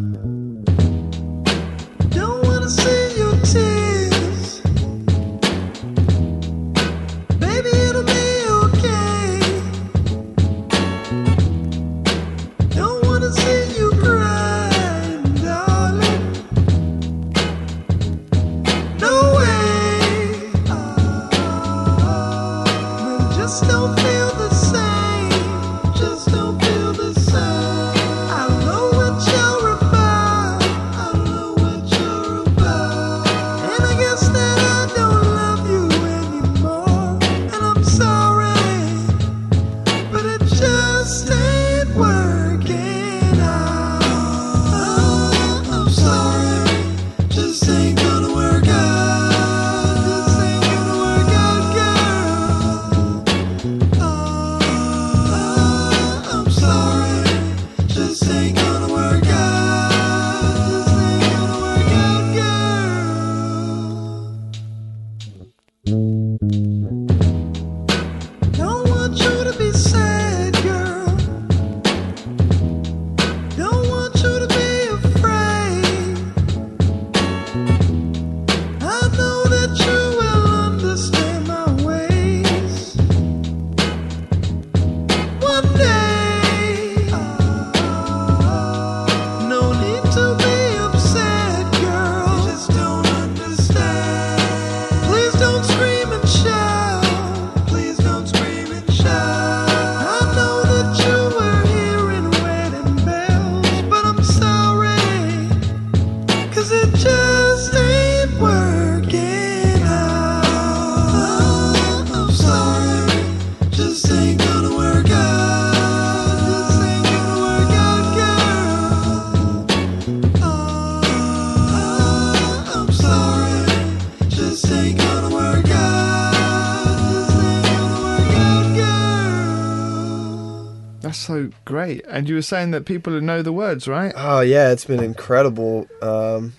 And 132.14 132.28
you 132.28 132.36
were 132.36 132.42
saying 132.42 132.70
that 132.70 132.84
people 132.84 133.20
know 133.20 133.42
the 133.42 133.52
words, 133.52 133.88
right? 133.88 134.12
Oh 134.16 134.38
yeah, 134.38 134.70
it's 134.70 134.84
been 134.84 135.02
incredible. 135.02 135.88
Um, 136.00 136.52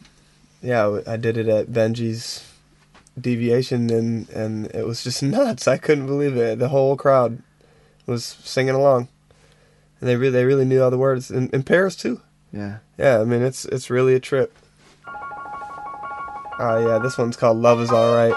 yeah, 0.62 1.00
I 1.08 1.16
did 1.16 1.38
it 1.38 1.48
at 1.48 1.68
Benji's 1.68 2.46
deviation, 3.18 3.90
and 3.90 4.30
and 4.32 4.66
it 4.76 4.86
was 4.86 5.02
just 5.02 5.24
nuts. 5.24 5.66
I 5.66 5.78
couldn't 5.78 6.08
believe 6.08 6.36
it. 6.36 6.60
The 6.60 6.68
whole 6.68 6.98
crowd 6.98 7.42
was 8.06 8.26
singing 8.26 8.76
along, 8.76 9.08
and 10.02 10.10
they 10.10 10.18
really 10.18 10.34
they 10.34 10.44
really 10.44 10.66
knew 10.66 10.84
all 10.84 10.92
the 10.92 10.98
words. 10.98 11.32
In, 11.32 11.48
in 11.52 11.64
Paris 11.64 11.96
too. 11.96 12.20
Yeah. 12.52 12.80
Yeah, 12.98 13.22
I 13.22 13.24
mean 13.24 13.42
it's 13.42 13.64
it's 13.64 13.90
really 13.90 14.14
a 14.14 14.20
trip. 14.20 14.54
Oh 16.60 16.86
yeah, 16.86 17.00
this 17.00 17.18
one's 17.18 17.38
called 17.38 17.60
Love 17.60 17.80
Is 17.80 17.92
Alright. 17.92 18.36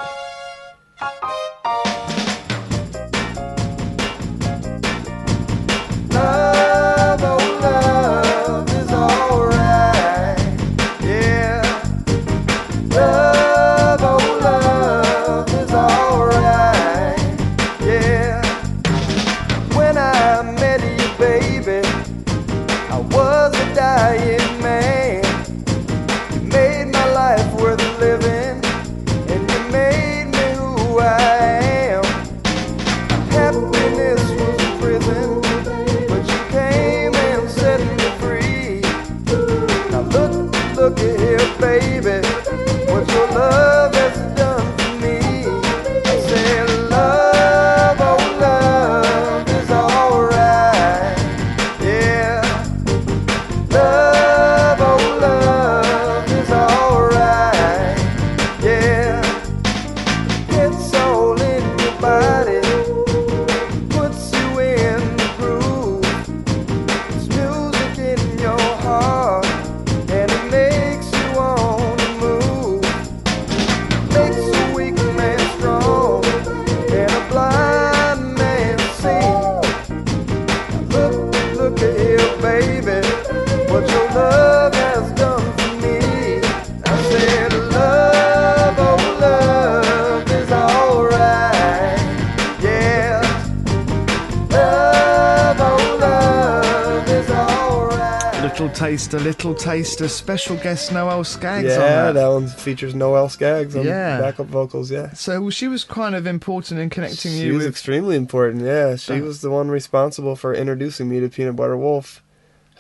Little 98.48 98.70
taster, 98.70 99.20
little 99.20 99.54
taste, 99.54 99.98
taster. 99.98 100.08
Special 100.08 100.56
guest 100.56 100.90
Noelle 100.90 101.22
Scaggs 101.22 101.76
on 101.76 101.80
Yeah, 101.82 102.04
that. 102.06 102.12
that 102.12 102.28
one 102.28 102.48
features 102.48 102.94
Noelle 102.94 103.28
Scaggs 103.28 103.76
on 103.76 103.84
Yeah. 103.84 104.20
backup 104.22 104.46
vocals. 104.46 104.90
Yeah, 104.90 105.12
So 105.12 105.50
she 105.50 105.68
was 105.68 105.84
kind 105.84 106.14
of 106.14 106.26
important 106.26 106.80
in 106.80 106.88
connecting 106.88 107.32
she 107.32 107.38
you 107.40 107.42
She 107.42 107.50
was 107.50 107.64
with. 107.66 107.74
extremely 107.74 108.16
important. 108.16 108.64
Yeah, 108.64 108.96
she 108.96 109.12
Uh. 109.12 109.18
was 109.20 109.42
the 109.42 109.50
one 109.50 109.70
responsible 109.70 110.34
for 110.34 110.54
introducing 110.54 111.10
me 111.10 111.20
to 111.20 111.28
Peanut 111.28 111.56
Butter 111.56 111.76
Wolf, 111.76 112.22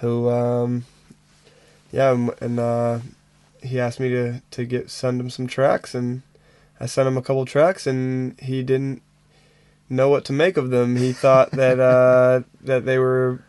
who, 0.00 0.30
um, 0.30 0.84
yeah, 1.92 2.16
and 2.40 2.58
uh, 2.58 3.00
he 3.62 3.78
asked 3.78 4.00
me 4.00 4.08
to 4.08 4.40
to 4.52 4.64
get 4.64 4.88
send 4.90 5.20
him 5.20 5.28
some 5.28 5.46
tracks, 5.46 5.94
and 5.94 6.22
I 6.80 6.86
sent 6.86 7.06
him 7.06 7.18
a 7.18 7.22
couple 7.22 7.44
tracks, 7.44 7.86
and 7.86 8.40
he 8.40 8.62
didn't 8.62 9.02
know 9.90 10.08
what 10.08 10.24
to 10.24 10.32
make 10.32 10.56
of 10.56 10.70
them. 10.70 10.96
He 10.96 11.12
thought 11.12 11.50
that 11.62 11.78
uh, 11.78 12.40
that 12.64 12.86
they 12.86 12.98
were 12.98 13.40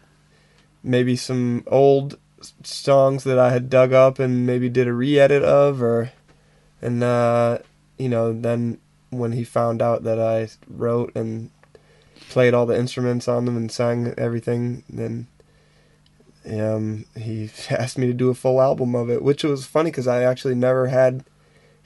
maybe 0.83 1.15
some 1.15 1.63
old 1.67 2.17
songs 2.63 3.23
that 3.23 3.37
I 3.37 3.51
had 3.51 3.69
dug 3.69 3.93
up 3.93 4.19
and 4.19 4.45
maybe 4.45 4.69
did 4.69 4.87
a 4.87 4.93
re-edit 4.93 5.43
of, 5.43 5.81
or 5.81 6.11
and 6.81 7.03
uh, 7.03 7.59
you 7.97 8.09
know 8.09 8.33
then 8.33 8.79
when 9.09 9.31
he 9.31 9.43
found 9.43 9.81
out 9.81 10.03
that 10.03 10.19
I 10.19 10.49
wrote 10.67 11.15
and 11.15 11.49
played 12.29 12.53
all 12.53 12.65
the 12.65 12.77
instruments 12.77 13.27
on 13.27 13.45
them 13.45 13.57
and 13.57 13.71
sang 13.71 14.13
everything, 14.17 14.83
then 14.89 15.27
um, 16.45 17.05
he 17.17 17.49
asked 17.69 17.97
me 17.97 18.07
to 18.07 18.13
do 18.13 18.29
a 18.29 18.35
full 18.35 18.61
album 18.61 18.95
of 18.95 19.09
it, 19.09 19.23
which 19.23 19.43
was 19.43 19.65
funny 19.65 19.91
because 19.91 20.07
I 20.07 20.23
actually 20.23 20.55
never 20.55 20.87
had 20.87 21.23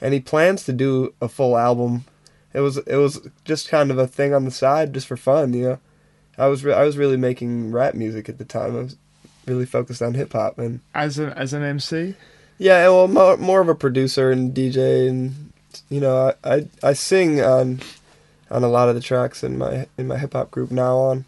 any 0.01 0.19
plans 0.19 0.63
to 0.65 0.73
do 0.73 1.13
a 1.21 1.29
full 1.29 1.57
album. 1.57 2.05
It 2.53 2.59
was 2.59 2.77
it 2.77 2.97
was 2.97 3.27
just 3.45 3.69
kind 3.69 3.89
of 3.89 3.97
a 3.97 4.07
thing 4.07 4.33
on 4.33 4.45
the 4.45 4.51
side, 4.51 4.93
just 4.93 5.07
for 5.07 5.17
fun, 5.17 5.53
you 5.53 5.63
know. 5.63 5.79
I 6.37 6.47
was 6.47 6.63
re- 6.63 6.73
I 6.73 6.83
was 6.83 6.97
really 6.97 7.17
making 7.17 7.71
rap 7.71 7.93
music 7.93 8.29
at 8.29 8.37
the 8.37 8.45
time. 8.45 8.75
I 8.75 8.79
was 8.79 8.95
really 9.45 9.65
focused 9.65 10.01
on 10.01 10.13
hip 10.13 10.33
hop 10.33 10.57
and 10.57 10.79
as 10.95 11.19
a, 11.19 11.37
as 11.37 11.53
an 11.53 11.63
MC. 11.63 12.15
yeah, 12.57 12.87
well, 12.89 13.07
more, 13.07 13.37
more 13.37 13.61
of 13.61 13.69
a 13.69 13.75
producer 13.75 14.31
and 14.31 14.53
DJ, 14.53 15.09
and 15.09 15.51
you 15.89 15.99
know, 15.99 16.33
I, 16.43 16.55
I 16.55 16.67
I 16.81 16.93
sing 16.93 17.41
on 17.41 17.81
on 18.49 18.63
a 18.63 18.69
lot 18.69 18.89
of 18.89 18.95
the 18.95 19.01
tracks 19.01 19.43
in 19.43 19.57
my 19.57 19.87
in 19.97 20.07
my 20.07 20.17
hip 20.17 20.33
hop 20.33 20.51
group 20.51 20.71
now 20.71 20.97
on, 20.97 21.25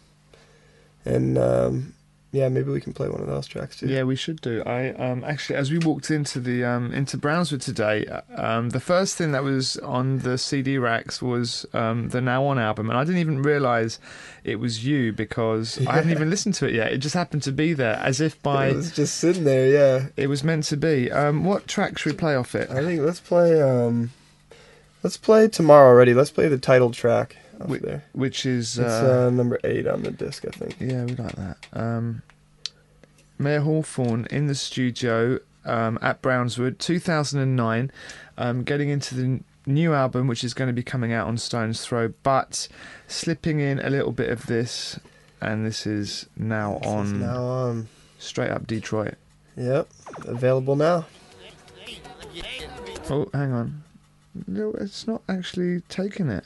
and 1.04 1.36
um, 1.38 1.94
yeah, 2.32 2.48
maybe 2.48 2.70
we 2.70 2.80
can 2.80 2.92
play 2.92 3.08
one 3.08 3.20
of 3.20 3.26
those 3.26 3.46
tracks 3.46 3.78
too. 3.78 3.86
Yeah, 3.86 4.02
we 4.02 4.16
should 4.16 4.40
do. 4.40 4.62
I 4.64 4.90
um 4.90 5.24
actually, 5.24 5.56
as 5.56 5.70
we 5.70 5.78
walked 5.78 6.10
into 6.10 6.40
the 6.40 6.64
um 6.64 6.92
into 6.92 7.16
Brownswood 7.16 7.62
today, 7.62 8.06
um 8.36 8.70
the 8.70 8.80
first 8.80 9.16
thing 9.16 9.32
that 9.32 9.42
was 9.44 9.76
on 9.78 10.18
the 10.18 10.36
CD 10.36 10.76
racks 10.76 11.22
was 11.22 11.64
um 11.72 12.08
the 12.10 12.20
Now 12.20 12.44
On 12.44 12.58
album, 12.58 12.90
and 12.90 12.98
I 12.98 13.04
didn't 13.04 13.20
even 13.20 13.42
realise 13.42 13.98
it 14.44 14.56
was 14.56 14.84
you 14.84 15.12
because 15.12 15.78
I 15.86 15.92
hadn't 15.92 16.10
even 16.10 16.28
listened 16.34 16.54
to 16.56 16.66
it 16.66 16.74
yet. 16.74 16.92
It 16.92 16.98
just 16.98 17.14
happened 17.14 17.42
to 17.44 17.52
be 17.52 17.72
there, 17.72 17.96
as 17.96 18.20
if 18.20 18.42
by 18.42 18.68
it 18.68 18.76
was 18.76 18.92
just 18.92 19.16
sitting 19.16 19.44
there. 19.44 19.68
Yeah, 19.68 20.08
it 20.16 20.26
was 20.26 20.42
meant 20.44 20.64
to 20.64 20.76
be. 20.76 21.10
Um, 21.10 21.44
what 21.44 21.66
track 21.66 21.96
should 21.98 22.12
we 22.12 22.18
play 22.18 22.34
off 22.34 22.54
it? 22.54 22.70
I 22.70 22.82
think 22.82 23.00
let's 23.00 23.20
play 23.20 23.62
um, 23.62 24.10
let's 25.02 25.16
play 25.16 25.48
tomorrow 25.48 25.88
already. 25.88 26.12
Let's 26.12 26.30
play 26.30 26.48
the 26.48 26.58
title 26.58 26.90
track 26.90 27.36
off 27.60 27.68
Whi- 27.68 27.78
there. 27.78 28.04
Which 28.12 28.44
is 28.46 28.78
It's 28.78 28.88
uh, 28.88 29.26
uh, 29.26 29.30
number 29.30 29.58
eight 29.64 29.86
on 29.86 30.02
the 30.02 30.10
disc, 30.10 30.44
I 30.46 30.50
think. 30.50 30.76
Yeah, 30.80 31.04
we 31.04 31.14
like 31.14 31.34
that. 31.36 31.56
Um, 31.72 32.22
Mayor 33.38 33.60
Hawthorne 33.60 34.26
in 34.30 34.46
the 34.46 34.54
studio 34.54 35.38
um, 35.64 35.98
at 36.00 36.22
Brownswood, 36.22 36.78
2009, 36.78 37.90
um, 38.38 38.62
getting 38.62 38.88
into 38.88 39.14
the 39.14 39.22
n- 39.24 39.44
new 39.66 39.92
album, 39.94 40.26
which 40.26 40.42
is 40.44 40.54
going 40.54 40.68
to 40.68 40.72
be 40.72 40.82
coming 40.82 41.12
out 41.12 41.26
on 41.26 41.36
Stones 41.38 41.84
Throw, 41.84 42.12
but 42.22 42.68
slipping 43.08 43.60
in 43.60 43.78
a 43.80 43.90
little 43.90 44.12
bit 44.12 44.30
of 44.30 44.46
this, 44.46 44.98
and 45.40 45.66
this 45.66 45.86
is 45.86 46.26
now 46.36 46.78
This 46.78 46.86
is 46.88 46.92
on 46.94 47.20
now 47.20 47.42
on. 47.44 47.88
straight 48.18 48.50
up 48.50 48.66
Detroit. 48.66 49.14
Yep, 49.56 49.88
available 50.26 50.76
now. 50.76 51.06
Oh, 53.10 53.28
hang 53.32 53.52
on. 53.52 53.82
No, 54.46 54.70
it's 54.72 55.06
not 55.06 55.22
actually 55.28 55.80
taking 55.88 56.28
it. 56.28 56.44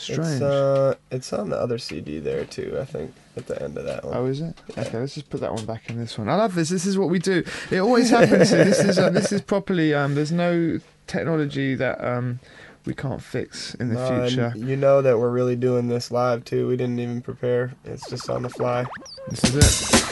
Strange. 0.00 0.20
It's 0.20 0.42
uh, 0.42 0.94
it's 1.10 1.32
on 1.32 1.50
the 1.50 1.56
other 1.56 1.78
CD 1.78 2.18
there 2.18 2.44
too. 2.44 2.78
I 2.80 2.84
think 2.84 3.12
at 3.36 3.46
the 3.46 3.62
end 3.62 3.76
of 3.78 3.84
that 3.84 4.04
one. 4.04 4.16
Oh, 4.16 4.26
is 4.26 4.40
it? 4.40 4.56
Okay, 4.76 4.98
let's 4.98 5.14
just 5.14 5.30
put 5.30 5.40
that 5.40 5.52
one 5.52 5.64
back 5.66 5.88
in 5.90 5.98
this 5.98 6.16
one. 6.18 6.28
I 6.28 6.34
love 6.36 6.54
this. 6.54 6.68
This 6.70 6.86
is 6.86 6.98
what 6.98 7.10
we 7.10 7.18
do. 7.18 7.44
It 7.70 7.78
always 7.78 8.10
happens. 8.10 8.50
this 8.50 8.78
is 8.80 8.98
uh, 8.98 9.10
this 9.10 9.32
is 9.32 9.40
properly. 9.40 9.94
Um, 9.94 10.14
there's 10.14 10.32
no 10.32 10.80
technology 11.06 11.74
that 11.74 12.02
um, 12.04 12.40
we 12.86 12.94
can't 12.94 13.22
fix 13.22 13.74
in 13.74 13.88
the 13.90 13.94
No, 13.94 14.26
future. 14.26 14.52
You 14.56 14.76
know 14.76 15.02
that 15.02 15.18
we're 15.18 15.30
really 15.30 15.56
doing 15.56 15.88
this 15.88 16.10
live 16.10 16.44
too. 16.44 16.66
We 16.68 16.76
didn't 16.76 16.98
even 16.98 17.20
prepare. 17.20 17.74
It's 17.84 18.08
just 18.08 18.30
on 18.30 18.42
the 18.42 18.48
fly. 18.50 18.86
This 19.28 19.44
is 19.44 19.56
it. 19.56 20.09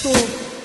Storm. 0.00 0.59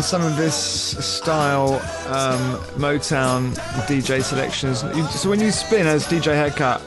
Playing 0.00 0.22
some 0.22 0.32
of 0.32 0.36
this 0.38 0.54
style 1.04 1.74
um, 2.06 2.56
Motown 2.80 3.52
DJ 3.86 4.22
selections. 4.22 4.78
So 5.20 5.28
when 5.28 5.40
you 5.40 5.50
spin 5.50 5.86
as 5.86 6.06
DJ 6.06 6.32
Haircut, 6.32 6.80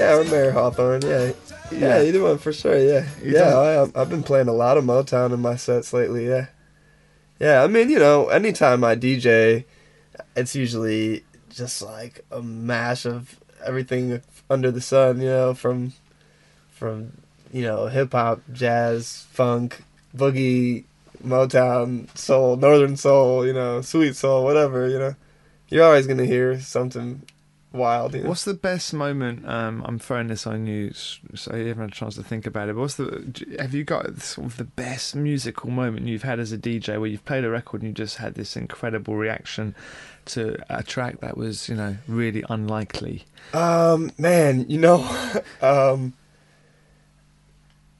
Yeah, 0.00 0.16
or 0.16 0.24
Mayer 0.24 0.50
Hawthorne. 0.50 1.02
Yeah. 1.02 1.32
Yeah. 1.70 1.98
Yeah, 1.98 2.02
either 2.02 2.22
one 2.22 2.38
for 2.38 2.50
sure. 2.54 2.78
Yeah, 2.78 3.06
You 3.22 3.32
yeah. 3.32 3.50
don't- 3.50 3.94
I, 3.94 4.00
I've 4.00 4.08
been 4.08 4.22
playing 4.22 4.48
a 4.48 4.54
lot 4.54 4.78
of 4.78 4.84
Motown 4.84 5.34
in 5.34 5.40
my 5.40 5.56
sets 5.56 5.92
lately. 5.92 6.28
Yeah, 6.28 6.46
yeah. 7.38 7.62
I 7.62 7.66
mean, 7.66 7.90
you 7.90 7.98
know, 7.98 8.28
anytime 8.28 8.84
I 8.84 8.96
DJ, 8.96 9.64
it's 10.34 10.56
usually 10.56 11.24
just 11.50 11.82
like 11.82 12.24
a 12.30 12.40
mash 12.40 13.04
of 13.04 13.38
everything 13.62 14.22
under 14.48 14.70
the 14.70 14.80
sun. 14.80 15.20
You 15.20 15.28
know, 15.28 15.52
from 15.54 15.92
from 16.70 17.12
you 17.52 17.62
know 17.64 17.88
hip 17.88 18.12
hop, 18.12 18.40
jazz, 18.50 19.26
funk, 19.30 19.82
boogie, 20.16 20.84
Motown, 21.24 22.16
soul, 22.16 22.56
northern 22.56 22.96
soul. 22.96 23.46
You 23.46 23.52
know, 23.52 23.80
sweet 23.82 24.16
soul, 24.16 24.44
whatever. 24.44 24.88
You 24.88 24.98
know, 24.98 25.14
you're 25.68 25.84
always 25.84 26.06
gonna 26.06 26.26
hear 26.26 26.60
something 26.60 27.22
wild. 27.72 28.14
You 28.14 28.22
know? 28.22 28.28
what's 28.28 28.44
the 28.44 28.54
best 28.54 28.92
moment? 28.92 29.48
Um, 29.48 29.82
I'm 29.86 29.98
throwing 29.98 30.28
this 30.28 30.46
on 30.46 30.66
you, 30.66 30.92
so 30.92 31.54
you 31.54 31.68
haven't 31.68 31.82
had 31.82 31.92
a 31.92 31.94
chance 31.94 32.14
to 32.16 32.22
think 32.22 32.46
about 32.46 32.68
it. 32.68 32.74
But 32.74 32.80
what's 32.80 32.94
the? 32.96 33.56
Have 33.58 33.74
you 33.74 33.84
got 33.84 34.20
sort 34.20 34.46
of 34.46 34.56
the 34.56 34.64
best 34.64 35.14
musical 35.14 35.70
moment 35.70 36.06
you've 36.06 36.22
had 36.22 36.40
as 36.40 36.52
a 36.52 36.58
DJ 36.58 36.98
where 36.98 37.06
you've 37.06 37.24
played 37.24 37.44
a 37.44 37.50
record 37.50 37.82
and 37.82 37.90
you 37.90 37.94
just 37.94 38.16
had 38.16 38.34
this 38.34 38.56
incredible 38.56 39.16
reaction 39.16 39.74
to 40.26 40.56
a 40.68 40.82
track 40.82 41.20
that 41.20 41.36
was, 41.36 41.68
you 41.68 41.74
know, 41.74 41.96
really 42.06 42.44
unlikely? 42.48 43.24
Um, 43.52 44.12
man, 44.18 44.66
you 44.68 44.78
know, 44.78 45.00
um, 45.62 46.14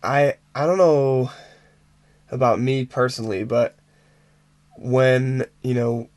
I 0.03 0.35
I 0.55 0.67
don't 0.67 0.79
know 0.79 1.31
about 2.31 2.61
me 2.61 2.85
personally, 2.85 3.45
but 3.45 3.77
when 4.77 5.47
you 5.63 5.75
know, 5.75 6.09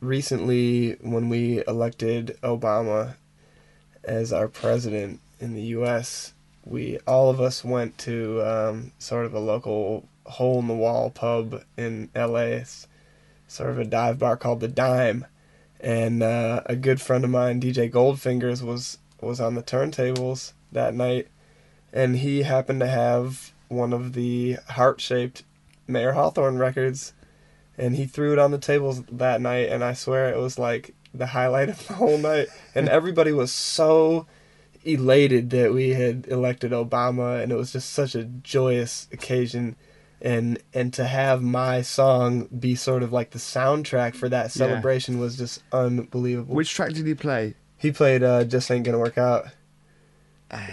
recently 0.00 0.92
when 1.00 1.28
we 1.28 1.62
elected 1.66 2.38
Obama 2.42 3.16
as 4.04 4.32
our 4.32 4.48
president 4.48 5.20
in 5.38 5.54
the 5.54 5.62
U.S., 5.62 6.32
we 6.64 6.98
all 7.06 7.30
of 7.30 7.40
us 7.40 7.64
went 7.64 7.98
to 7.98 8.40
um, 8.42 8.92
sort 8.98 9.26
of 9.26 9.34
a 9.34 9.40
local 9.40 10.08
hole 10.26 10.60
in 10.60 10.68
the 10.68 10.74
wall 10.74 11.10
pub 11.10 11.62
in 11.76 12.08
L.A. 12.14 12.52
It's 12.52 12.86
sort 13.48 13.70
of 13.70 13.78
a 13.78 13.84
dive 13.84 14.18
bar 14.18 14.36
called 14.36 14.60
the 14.60 14.68
Dime 14.68 15.26
and 15.80 16.22
uh, 16.22 16.62
a 16.66 16.76
good 16.76 17.00
friend 17.00 17.24
of 17.24 17.30
mine, 17.30 17.60
DJ 17.60 17.90
Goldfingers, 17.90 18.62
was 18.62 18.98
was 19.20 19.40
on 19.40 19.54
the 19.54 19.62
turntables 19.62 20.52
that 20.72 20.94
night, 20.94 21.28
and 21.92 22.16
he 22.16 22.42
happened 22.42 22.80
to 22.80 22.86
have 22.86 23.52
one 23.70 23.92
of 23.94 24.12
the 24.12 24.58
heart 24.68 25.00
shaped 25.00 25.44
Mayer 25.88 26.12
Hawthorne 26.12 26.58
records, 26.58 27.14
and 27.78 27.96
he 27.96 28.04
threw 28.04 28.32
it 28.34 28.38
on 28.38 28.50
the 28.50 28.58
tables 28.58 29.02
that 29.10 29.40
night, 29.40 29.70
and 29.70 29.82
I 29.82 29.94
swear 29.94 30.28
it 30.32 30.38
was 30.38 30.58
like 30.58 30.94
the 31.14 31.26
highlight 31.26 31.68
of 31.70 31.86
the 31.88 31.94
whole 31.94 32.18
night, 32.18 32.48
and 32.74 32.88
everybody 32.98 33.32
was 33.32 33.50
so 33.50 34.26
elated 34.84 35.50
that 35.50 35.72
we 35.72 35.90
had 35.90 36.26
elected 36.28 36.72
Obama, 36.72 37.42
and 37.42 37.52
it 37.52 37.56
was 37.56 37.72
just 37.72 37.90
such 37.90 38.14
a 38.14 38.24
joyous 38.24 39.08
occasion. 39.12 39.76
And 40.22 40.58
and 40.74 40.92
to 40.94 41.04
have 41.04 41.40
my 41.42 41.80
song 41.80 42.44
be 42.46 42.74
sort 42.74 43.02
of 43.02 43.10
like 43.10 43.30
the 43.30 43.38
soundtrack 43.38 44.14
for 44.14 44.28
that 44.28 44.44
Yeah. 44.44 44.48
celebration 44.66 45.18
was 45.18 45.36
just 45.38 45.62
unbelievable. 45.72 46.54
Which 46.54 46.74
track 46.74 46.92
did 46.92 47.06
he 47.06 47.14
play? 47.14 47.54
He 47.78 47.90
played 47.90 48.22
uh, 48.22 48.44
"Just 48.44 48.70
Ain't 48.70 48.84
Gonna 48.84 48.98
Work 48.98 49.16
Out," 49.16 49.46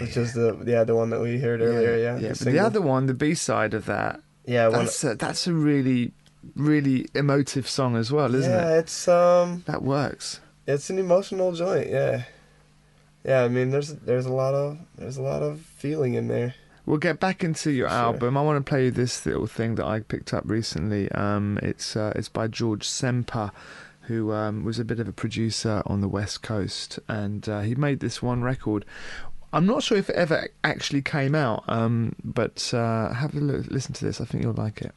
which 0.00 0.16
is 0.16 0.32
the 0.34 0.58
yeah 0.66 0.84
the 0.84 0.94
one 0.94 1.10
that 1.10 1.20
we 1.20 1.38
heard 1.38 1.60
earlier. 1.60 1.96
Yeah, 1.96 2.18
yeah. 2.18 2.28
But 2.28 2.38
the 2.38 2.44
single. 2.44 2.66
other 2.66 2.80
one, 2.80 3.06
the 3.06 3.14
B 3.14 3.34
side 3.34 3.74
of 3.74 3.86
that, 3.86 4.20
yeah, 4.44 4.68
that's 4.68 5.02
a, 5.04 5.14
that's 5.14 5.46
a 5.46 5.52
really, 5.52 6.12
really 6.54 7.06
emotive 7.14 7.68
song 7.68 7.96
as 7.96 8.10
well, 8.12 8.34
isn't 8.34 8.50
yeah, 8.50 8.74
it? 8.76 8.78
it's 8.80 9.08
um, 9.08 9.62
That 9.66 9.82
works. 9.82 10.40
it's 10.66 10.90
an 10.90 10.98
emotional 10.98 11.52
joint. 11.52 11.88
Yeah, 11.90 12.24
yeah. 13.24 13.42
I 13.44 13.48
mean, 13.48 13.70
there's 13.70 13.94
there's 13.94 14.26
a 14.26 14.32
lot 14.32 14.54
of 14.54 14.78
there's 14.96 15.16
a 15.16 15.22
lot 15.22 15.42
of 15.42 15.60
feeling 15.60 16.14
in 16.14 16.28
there. 16.28 16.54
We'll 16.86 16.96
get 16.98 17.20
back 17.20 17.44
into 17.44 17.70
your 17.70 17.88
Sure. 17.90 17.98
album. 17.98 18.36
I 18.38 18.42
want 18.42 18.64
to 18.64 18.68
play 18.68 18.86
you 18.86 18.90
this 18.90 19.26
little 19.26 19.46
thing 19.46 19.74
that 19.74 19.84
I 19.84 20.00
picked 20.00 20.32
up 20.32 20.44
recently. 20.46 21.10
Um, 21.12 21.58
it's 21.62 21.94
uh, 21.96 22.12
it's 22.16 22.30
by 22.30 22.48
George 22.48 22.88
Semper, 22.88 23.52
who 24.02 24.32
um, 24.32 24.64
was 24.64 24.78
a 24.78 24.86
bit 24.86 24.98
of 24.98 25.06
a 25.06 25.12
producer 25.12 25.82
on 25.84 26.00
the 26.00 26.08
West 26.08 26.40
Coast, 26.42 26.98
and 27.06 27.46
uh, 27.46 27.60
he 27.60 27.74
made 27.74 28.00
this 28.00 28.22
one 28.22 28.42
record. 28.42 28.86
I'm 29.52 29.66
not 29.66 29.82
sure 29.82 29.96
if 29.96 30.10
it 30.10 30.16
ever 30.16 30.48
actually 30.62 31.02
came 31.02 31.34
out, 31.34 31.64
um, 31.68 32.14
but 32.22 32.72
uh, 32.74 33.12
have 33.12 33.34
a 33.34 33.40
look, 33.40 33.66
listen 33.68 33.94
to 33.94 34.04
this. 34.04 34.20
I 34.20 34.24
think 34.24 34.44
you'll 34.44 34.52
like 34.52 34.82
it. 34.82 34.94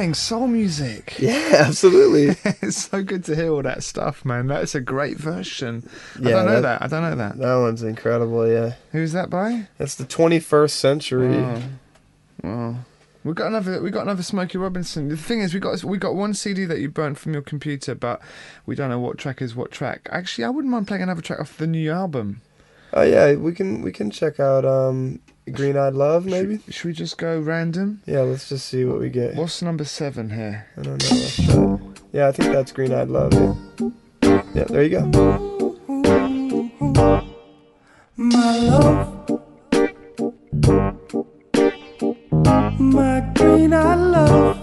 Playing 0.00 0.14
soul 0.14 0.46
music. 0.46 1.16
Yeah, 1.20 1.64
absolutely. 1.66 2.34
it's 2.62 2.88
so 2.88 3.02
good 3.02 3.22
to 3.24 3.36
hear 3.36 3.50
all 3.52 3.62
that 3.62 3.82
stuff, 3.82 4.24
man. 4.24 4.46
That's 4.46 4.74
a 4.74 4.80
great 4.80 5.18
version. 5.18 5.86
Yeah, 6.18 6.28
I 6.28 6.30
don't 6.32 6.46
know 6.46 6.60
that- 6.62 6.80
that. 6.80 6.82
I 6.82 6.86
don't 6.86 7.02
know 7.02 7.16
that. 7.16 7.36
that 7.38 7.54
one's 7.56 7.82
incredible. 7.82 8.48
Yeah, 8.50 8.74
Who's 8.92 9.12
that 9.12 9.28
by? 9.28 9.68
That's 9.76 9.96
the 9.96 10.04
21st 10.04 10.70
century. 10.70 11.36
Oh. 11.36 11.62
Well, 12.42 12.84
we 13.24 13.34
got 13.34 13.48
another. 13.48 13.82
We 13.82 13.90
got 13.90 14.04
another 14.04 14.22
Smokey 14.22 14.56
Robinson. 14.56 15.08
The 15.08 15.16
thing 15.18 15.40
is, 15.40 15.52
we 15.52 15.60
got 15.60 15.84
we 15.84 15.98
got 15.98 16.14
one 16.14 16.32
CD 16.32 16.64
that 16.64 16.78
you 16.78 16.88
burnt 16.88 17.18
from 17.18 17.34
your 17.34 17.42
computer, 17.42 17.94
but 17.94 18.22
we 18.64 18.74
don't 18.74 18.88
know 18.88 18.98
what 18.98 19.18
track 19.18 19.42
is 19.42 19.54
what 19.54 19.70
track. 19.70 20.08
Actually, 20.10 20.44
I 20.44 20.48
wouldn't 20.48 20.72
mind 20.72 20.88
playing 20.88 21.02
another 21.02 21.20
track 21.20 21.38
off 21.40 21.58
the 21.58 21.66
new 21.66 21.92
album. 21.92 22.40
Oh 22.92 23.02
yeah, 23.02 23.34
we 23.34 23.52
can 23.52 23.82
we 23.82 23.92
can 23.92 24.10
check 24.10 24.40
out 24.40 24.64
um 24.64 25.20
Green 25.52 25.76
Eyed 25.76 25.94
Love 25.94 26.26
maybe. 26.26 26.58
Should, 26.58 26.74
should 26.74 26.86
we 26.88 26.92
just 26.92 27.18
go 27.18 27.38
random? 27.38 28.02
Yeah, 28.06 28.20
let's 28.20 28.48
just 28.48 28.66
see 28.66 28.84
what 28.84 28.98
we 28.98 29.10
get. 29.10 29.36
What's 29.36 29.62
number 29.62 29.84
seven 29.84 30.30
here? 30.30 30.66
I 30.76 30.82
don't 30.82 31.02
know. 31.02 31.16
Let's 31.16 31.36
try. 31.36 31.78
Yeah, 32.12 32.28
I 32.28 32.32
think 32.32 32.52
that's 32.52 32.72
Green 32.72 32.92
Eyed 32.92 33.08
Love. 33.08 33.32
Yeah. 33.32 34.42
yeah, 34.54 34.64
there 34.64 34.82
you 34.82 34.90
go. 34.90 35.06
My 38.16 38.58
love, 38.58 39.40
my 42.78 43.20
green 43.34 43.72
eyed 43.72 43.98
love. 43.98 44.58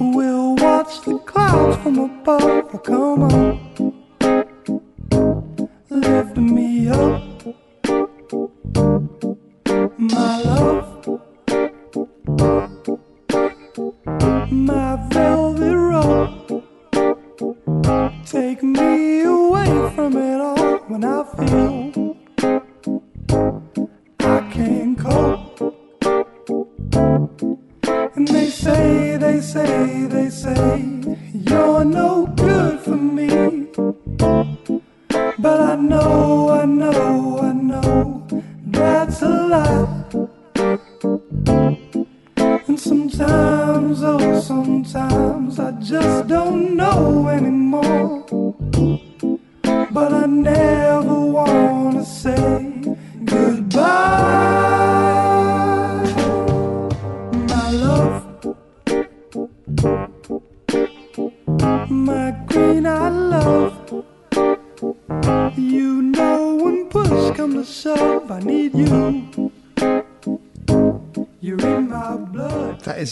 We'll 0.00 0.56
watch 0.56 1.02
the 1.02 1.18
clouds 1.24 1.76
from 1.82 1.98
above. 1.98 2.70
Oh, 2.74 2.78
come 2.78 3.22
on, 3.22 3.94
lift 6.00 6.36
me 6.36 6.88
up. 6.88 7.22
My 9.98 10.42
love, 10.42 11.20
my 14.50 14.96
velvet 15.10 15.76
robe. 15.76 16.64
Take 18.24 18.62
me 18.62 19.22
away 19.22 19.92
from 19.94 20.16
it 20.16 20.40
all 20.40 20.78
when 20.88 21.04
I 21.04 21.24
feel 21.36 22.16
I 24.20 24.40
can't 24.52 24.98
cope. 24.98 25.74
And 28.16 28.28
they 28.28 28.46
say, 28.46 29.16
they 29.16 29.40
say, 29.40 30.06
they 30.06 30.30
say, 30.30 31.02
you're 31.32 31.84
no 31.84 32.26
good 32.36 32.80
for 32.80 32.96
me. 32.96 33.68
But 35.40 35.60
I 35.60 35.76
know, 35.76 36.50
I 36.50 36.64
know, 36.64 37.38
I 37.40 37.52
know 37.52 38.26
that's 38.66 39.22
a 39.22 39.28
lie. 39.28 39.86
And 42.66 42.78
sometimes, 42.80 44.02
oh, 44.02 44.40
sometimes 44.40 45.60
I 45.60 45.70
just 45.80 46.26
don't 46.26 46.74
know 46.76 47.28
anymore. 47.28 48.26
But 49.92 50.12
I 50.12 50.26
never 50.26 51.20
wanna 51.20 52.04
say 52.04 52.96
goodbye. 53.24 53.84
My 57.46 57.70
love, 57.70 58.26
my 61.88 62.32
green 62.48 62.86
eyed 62.86 63.12
love. 63.12 63.77
Shove, 67.64 68.30
I 68.30 68.40
need 68.40 68.74
you. 68.74 69.27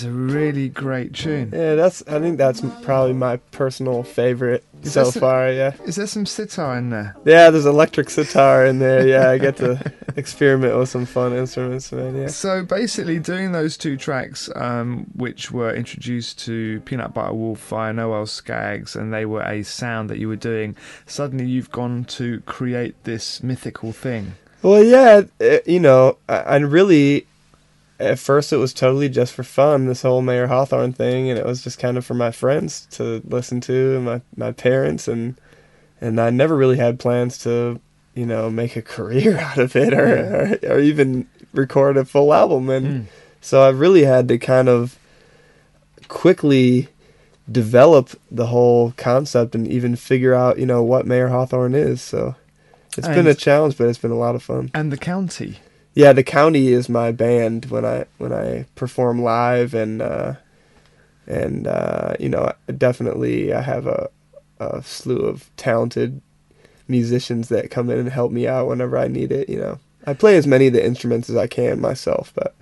Is 0.00 0.04
a 0.04 0.10
really 0.10 0.68
great 0.68 1.14
tune. 1.14 1.50
Yeah, 1.52 1.74
that's. 1.74 2.02
I 2.08 2.20
think 2.20 2.38
that's 2.38 2.60
probably 2.82 3.12
my 3.14 3.36
personal 3.52 4.02
favorite 4.02 4.64
Is 4.82 4.92
so 4.92 5.04
some- 5.04 5.20
far. 5.20 5.50
Yeah. 5.50 5.74
Is 5.84 5.96
there 5.96 6.06
some 6.06 6.26
sitar 6.26 6.76
in 6.76 6.90
there? 6.90 7.16
Yeah, 7.24 7.50
there's 7.50 7.66
electric 7.66 8.10
sitar 8.10 8.66
in 8.66 8.78
there. 8.78 9.06
Yeah, 9.06 9.30
I 9.30 9.38
get 9.38 9.56
to 9.58 9.92
experiment 10.16 10.76
with 10.76 10.88
some 10.88 11.06
fun 11.06 11.32
instruments, 11.32 11.90
man. 11.92 12.16
Yeah. 12.16 12.26
So 12.28 12.62
basically, 12.64 13.18
doing 13.18 13.52
those 13.52 13.76
two 13.76 13.96
tracks, 13.96 14.50
um, 14.54 15.06
which 15.14 15.50
were 15.50 15.72
introduced 15.74 16.38
to 16.46 16.80
Peanut 16.80 17.14
Butter 17.14 17.32
Wolf 17.34 17.60
via 17.68 17.92
Noelle 17.92 18.26
Scaggs, 18.26 18.94
and 18.96 19.12
they 19.12 19.24
were 19.26 19.42
a 19.42 19.62
sound 19.62 20.10
that 20.10 20.18
you 20.18 20.28
were 20.28 20.36
doing, 20.36 20.76
suddenly 21.06 21.46
you've 21.46 21.70
gone 21.70 22.04
to 22.04 22.40
create 22.40 23.02
this 23.04 23.42
mythical 23.42 23.92
thing. 23.92 24.34
Well, 24.62 24.82
yeah, 24.82 25.22
it, 25.38 25.66
you 25.68 25.78
know, 25.80 26.18
I, 26.28 26.36
I 26.38 26.56
really, 26.58 27.26
at 27.98 28.18
first 28.18 28.52
it 28.52 28.56
was 28.58 28.74
totally 28.74 29.08
just 29.08 29.32
for 29.32 29.42
fun, 29.42 29.86
this 29.86 30.02
whole 30.02 30.20
Mayer 30.22 30.46
Hawthorne 30.48 30.92
thing, 30.92 31.30
and 31.30 31.38
it 31.38 31.46
was 31.46 31.62
just 31.62 31.78
kind 31.78 31.96
of 31.96 32.04
for 32.04 32.14
my 32.14 32.30
friends 32.30 32.86
to 32.92 33.22
listen 33.26 33.60
to, 33.62 33.96
and 33.96 34.04
my, 34.04 34.20
my 34.36 34.52
parents, 34.52 35.08
and 35.08 35.36
and 36.00 36.20
I 36.20 36.28
never 36.30 36.56
really 36.56 36.76
had 36.76 36.98
plans 36.98 37.38
to, 37.38 37.80
you 38.14 38.26
know, 38.26 38.50
make 38.50 38.76
a 38.76 38.82
career 38.96 39.38
out 39.38 39.58
of 39.58 39.74
it 39.76 39.94
or 39.94 40.58
or, 40.64 40.72
or 40.74 40.78
even 40.80 41.26
record 41.54 41.96
a 41.96 42.04
full 42.04 42.34
album. 42.34 42.68
And 42.68 42.86
Mm. 42.86 43.04
so 43.40 43.62
I 43.62 43.70
really 43.70 44.04
had 44.04 44.28
to 44.28 44.36
kind 44.38 44.68
of 44.68 44.98
quickly 46.08 46.88
develop 47.50 48.10
the 48.30 48.46
whole 48.46 48.92
concept 48.96 49.54
and 49.54 49.66
even 49.68 49.96
figure 49.96 50.34
out, 50.34 50.58
you 50.58 50.66
know, 50.66 50.82
what 50.82 51.06
Mayer 51.06 51.28
Hawthorne 51.28 51.74
is. 51.74 52.02
So 52.02 52.34
it's 52.98 53.06
been 53.08 53.26
a 53.26 53.34
challenge, 53.34 53.78
but 53.78 53.88
it's 53.88 53.98
been 53.98 54.10
a 54.10 54.16
lot 54.18 54.34
of 54.34 54.42
fun. 54.42 54.70
And 54.74 54.92
the 54.92 54.96
county. 54.96 55.58
Yeah, 55.96 56.12
the 56.12 56.22
county 56.22 56.74
is 56.74 56.90
my 56.90 57.10
band 57.10 57.64
when 57.66 57.86
I 57.86 58.04
when 58.18 58.30
I 58.30 58.66
perform 58.74 59.22
live 59.22 59.72
and 59.72 60.02
uh, 60.02 60.34
and 61.26 61.66
uh, 61.66 62.16
you 62.20 62.28
know 62.28 62.52
definitely 62.76 63.54
I 63.54 63.62
have 63.62 63.86
a, 63.86 64.10
a 64.60 64.82
slew 64.82 65.20
of 65.20 65.50
talented 65.56 66.20
musicians 66.86 67.48
that 67.48 67.70
come 67.70 67.88
in 67.88 67.98
and 67.98 68.10
help 68.10 68.30
me 68.30 68.46
out 68.46 68.68
whenever 68.68 68.98
I 68.98 69.08
need 69.08 69.32
it. 69.32 69.48
You 69.48 69.58
know, 69.58 69.78
I 70.06 70.12
play 70.12 70.36
as 70.36 70.46
many 70.46 70.66
of 70.66 70.74
the 70.74 70.84
instruments 70.84 71.30
as 71.30 71.36
I 71.36 71.46
can 71.46 71.80
myself, 71.80 72.30
but 72.34 72.54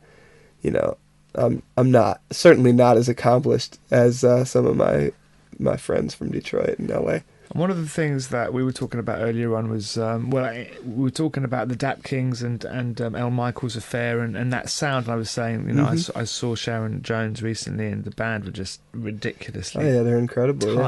you 0.62 0.70
know, 0.70 0.97
I'm 1.35 1.64
I'm 1.76 1.91
not 1.91 2.20
certainly 2.30 2.70
not 2.70 2.97
as 2.97 3.09
accomplished 3.09 3.80
as 3.91 4.22
uh, 4.22 4.45
some 4.45 4.64
of 4.64 4.76
my 4.76 5.11
my 5.59 5.76
friends 5.76 6.14
from 6.14 6.30
Detroit 6.30 6.78
and 6.78 6.89
LA. 6.89 7.18
One 7.55 7.70
of 7.70 7.76
the 7.80 7.88
things 7.88 8.28
that 8.28 8.52
we 8.52 8.64
were 8.64 8.72
talking 8.72 8.98
about 8.98 9.20
earlier 9.20 9.55
on 9.57 9.70
was, 9.70 9.96
um, 9.96 10.28
well, 10.30 10.44
I, 10.44 10.70
we 10.84 11.05
were 11.05 11.11
talking 11.11 11.44
about 11.44 11.68
the 11.68 11.76
Dap 11.76 12.02
Kings 12.02 12.42
and 12.42 12.64
and 12.64 13.00
um, 13.00 13.14
El 13.14 13.30
Michels 13.30 13.76
affair 13.76 14.20
and, 14.20 14.36
and 14.36 14.52
that 14.52 14.68
sound. 14.68 15.07
And 15.07 15.12
I 15.12 15.16
was 15.16 15.30
saying, 15.30 15.68
you 15.68 15.74
know, 15.74 15.84
I 15.86 15.92
Mhm. 15.94 15.98
s 15.98 16.11
I 16.16 16.20
I, 16.20 16.24
saw 16.24 16.57
Sharon 16.57 17.00
Jones 17.02 17.42
recently, 17.42 17.86
and 17.86 18.02
the 18.05 18.11
band 18.11 18.44
were 18.44 18.50
just 18.50 18.80
Oh 18.94 18.98
ridiculously 18.98 19.86
yeah, 19.86 20.02
they're 20.02 20.18
incredible. 20.18 20.68
yeah. 20.74 20.80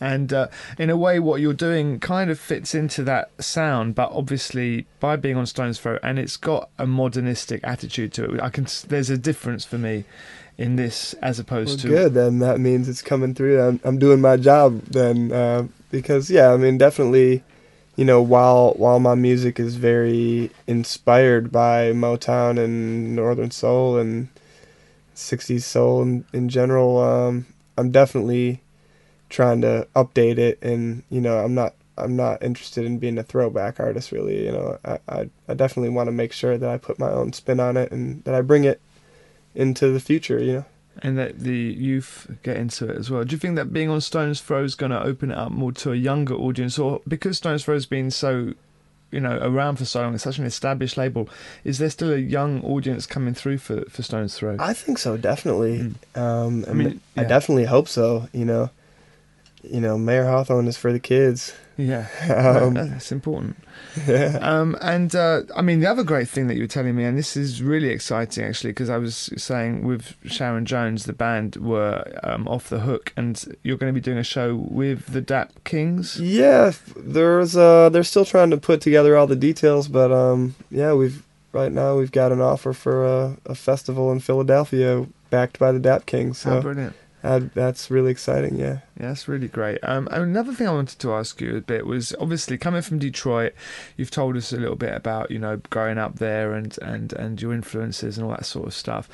And 0.00 0.32
uh, 0.32 0.48
in 0.78 0.90
a 0.90 0.96
way, 0.96 1.18
what 1.18 1.40
you're 1.40 1.52
doing 1.52 1.98
kind 1.98 2.30
of 2.30 2.38
fits 2.38 2.74
into 2.74 3.02
that 3.04 3.30
sound, 3.42 3.94
but 3.94 4.10
obviously 4.12 4.86
by 5.00 5.16
being 5.16 5.36
on 5.36 5.46
Stones 5.46 5.78
Throw, 5.80 5.98
and 6.02 6.18
it's 6.18 6.36
got 6.36 6.70
a 6.78 6.86
modernistic 6.86 7.60
attitude 7.64 8.12
to 8.14 8.34
it. 8.34 8.40
I 8.40 8.50
can 8.50 8.66
there's 8.88 9.10
a 9.10 9.18
difference 9.18 9.64
for 9.64 9.78
me 9.78 10.04
in 10.56 10.76
this 10.76 11.14
as 11.14 11.38
opposed 11.38 11.68
Well, 11.70 11.78
to 11.78 11.88
good. 11.88 12.14
Then 12.14 12.38
that 12.40 12.60
means 12.60 12.88
it's 12.88 13.02
coming 13.02 13.34
through. 13.34 13.60
I'm 13.60 13.80
I'm 13.84 13.98
doing 13.98 14.20
my 14.20 14.36
job 14.36 14.82
then, 14.82 15.32
uh, 15.32 15.66
because 15.90 16.30
yeah, 16.30 16.52
I 16.52 16.56
mean 16.56 16.78
definitely, 16.78 17.42
you 17.96 18.04
know, 18.04 18.20
while 18.22 18.74
while 18.74 19.00
my 19.00 19.14
music 19.14 19.58
is 19.58 19.76
very 19.76 20.50
inspired 20.66 21.50
by 21.50 21.92
Motown 21.92 22.62
and 22.62 23.16
Northern 23.16 23.50
Soul 23.50 23.98
and 23.98 24.28
'60s 25.16 25.62
soul 25.62 26.02
in, 26.02 26.24
in 26.32 26.48
general, 26.48 26.98
um, 26.98 27.46
I'm 27.76 27.90
definitely 27.90 28.60
trying 29.28 29.60
to 29.62 29.86
update 29.94 30.38
it, 30.38 30.62
and 30.62 31.02
you 31.10 31.20
know, 31.20 31.38
I'm 31.38 31.54
not. 31.54 31.74
I'm 31.96 32.14
not 32.14 32.44
interested 32.44 32.84
in 32.84 32.98
being 32.98 33.18
a 33.18 33.24
throwback 33.24 33.80
artist, 33.80 34.12
really. 34.12 34.44
You 34.46 34.52
know, 34.52 34.78
I, 34.84 34.98
I, 35.08 35.30
I 35.48 35.54
definitely 35.54 35.88
want 35.88 36.06
to 36.06 36.12
make 36.12 36.32
sure 36.32 36.56
that 36.56 36.70
I 36.70 36.78
put 36.78 37.00
my 37.00 37.10
own 37.10 37.32
spin 37.32 37.58
on 37.58 37.76
it 37.76 37.90
and 37.90 38.22
that 38.22 38.36
I 38.36 38.40
bring 38.40 38.62
it 38.62 38.80
into 39.54 39.90
the 39.90 39.98
future. 39.98 40.38
You 40.38 40.52
know. 40.52 40.64
and 41.02 41.18
that 41.18 41.40
the 41.40 41.56
youth 41.56 42.30
get 42.42 42.56
into 42.56 42.88
it 42.88 42.96
as 42.96 43.10
well. 43.10 43.24
Do 43.24 43.32
you 43.32 43.38
think 43.38 43.56
that 43.56 43.72
being 43.72 43.88
on 43.90 44.00
Stones 44.00 44.40
Throw 44.40 44.62
is 44.62 44.74
going 44.76 44.92
to 44.92 45.02
open 45.02 45.30
it 45.32 45.38
up 45.38 45.50
more 45.50 45.72
to 45.72 45.92
a 45.92 45.96
younger 45.96 46.34
audience, 46.34 46.78
or 46.78 47.00
because 47.06 47.36
Stones 47.38 47.64
Throw 47.64 47.74
has 47.74 47.86
been 47.86 48.10
so, 48.10 48.54
you 49.10 49.20
know, 49.20 49.38
around 49.42 49.76
for 49.76 49.84
so 49.84 50.02
long, 50.02 50.14
it's 50.14 50.22
such 50.24 50.38
an 50.38 50.44
established 50.46 50.96
label, 50.96 51.28
is 51.64 51.78
there 51.78 51.90
still 51.90 52.12
a 52.12 52.18
young 52.18 52.62
audience 52.62 53.06
coming 53.06 53.34
through 53.34 53.58
for 53.58 53.84
for 53.90 54.02
Stones 54.02 54.36
Throw? 54.36 54.56
I 54.58 54.72
think 54.72 54.98
so, 54.98 55.16
definitely. 55.16 55.94
Um, 56.14 56.64
I 56.68 56.72
mean, 56.72 56.76
mean, 56.76 57.00
I 57.16 57.22
yeah. 57.22 57.28
definitely 57.28 57.64
hope 57.64 57.88
so. 57.88 58.28
You 58.32 58.44
know, 58.44 58.70
you 59.62 59.80
know, 59.80 59.98
Mayer 59.98 60.24
Hawthorne 60.26 60.68
is 60.68 60.76
for 60.76 60.92
the 60.92 61.00
kids. 61.00 61.54
yeah, 61.76 62.06
Um, 62.62 62.74
That- 62.74 62.90
that's 62.90 63.12
important. 63.12 63.56
Um, 64.40 64.76
and 64.80 65.14
uh, 65.14 65.42
I 65.56 65.62
mean, 65.62 65.80
the 65.80 65.86
other 65.86 66.04
great 66.04 66.28
thing 66.28 66.46
that 66.48 66.54
you 66.54 66.62
were 66.62 66.66
telling 66.68 66.94
me, 66.94 67.04
and 67.04 67.18
this 67.18 67.36
is 67.36 67.62
really 67.62 67.88
exciting 67.88 68.44
actually, 68.44 68.70
because 68.70 68.90
I 68.90 68.96
was 68.98 69.30
saying 69.36 69.84
with 69.84 70.14
Sharon 70.26 70.66
Jones, 70.66 71.04
the 71.04 71.12
band 71.12 71.56
were 71.56 72.04
um, 72.22 72.46
off 72.46 72.68
the 72.68 72.80
hook, 72.80 73.12
and 73.16 73.42
you're 73.64 73.76
going 73.76 73.92
to 73.92 73.98
be 74.00 74.02
doing 74.04 74.18
a 74.18 74.22
show 74.24 74.54
with 74.54 75.06
the 75.06 75.20
Dap 75.20 75.52
Kings. 75.64 76.20
Yeah, 76.20 76.72
there's 76.96 77.56
uh, 77.56 77.88
they're 77.88 78.04
still 78.04 78.24
trying 78.24 78.50
to 78.50 78.56
put 78.56 78.80
together 78.80 79.16
all 79.16 79.26
the 79.26 79.36
details, 79.36 79.88
but 79.88 80.12
um, 80.12 80.54
yeah, 80.70 80.92
we've 80.92 81.24
right 81.52 81.72
now 81.72 81.96
we've 81.96 82.12
got 82.12 82.30
an 82.30 82.40
offer 82.40 82.72
for 82.72 83.04
a, 83.04 83.36
a 83.46 83.54
festival 83.54 84.12
in 84.12 84.20
Philadelphia 84.20 85.06
backed 85.30 85.58
by 85.58 85.72
the 85.72 85.80
Dap 85.80 86.06
Kings. 86.06 86.42
How 86.44 86.56
So 86.56 86.62
brilliant! 86.62 86.94
That, 87.28 87.52
that's 87.52 87.90
really 87.90 88.10
exciting. 88.10 88.58
Yeah. 88.58 88.78
Yeah, 88.98 89.08
that's 89.08 89.28
really 89.28 89.48
great. 89.48 89.78
Um, 89.82 90.08
another 90.10 90.54
thing 90.54 90.66
I 90.66 90.72
wanted 90.72 90.98
to 91.00 91.12
ask 91.12 91.40
you 91.42 91.56
a 91.56 91.60
bit 91.60 91.84
was 91.84 92.14
obviously 92.18 92.56
coming 92.56 92.80
from 92.80 92.98
Detroit, 92.98 93.52
you've 93.98 94.10
told 94.10 94.34
us 94.36 94.50
a 94.50 94.56
little 94.56 94.76
bit 94.76 94.94
about 94.94 95.30
you 95.30 95.38
know 95.38 95.60
growing 95.68 95.98
up 95.98 96.16
there 96.16 96.54
and 96.54 96.76
and 96.80 97.12
and 97.12 97.40
your 97.40 97.52
influences 97.52 98.16
and 98.16 98.26
all 98.26 98.32
that 98.32 98.46
sort 98.46 98.66
of 98.66 98.72
stuff. 98.72 99.10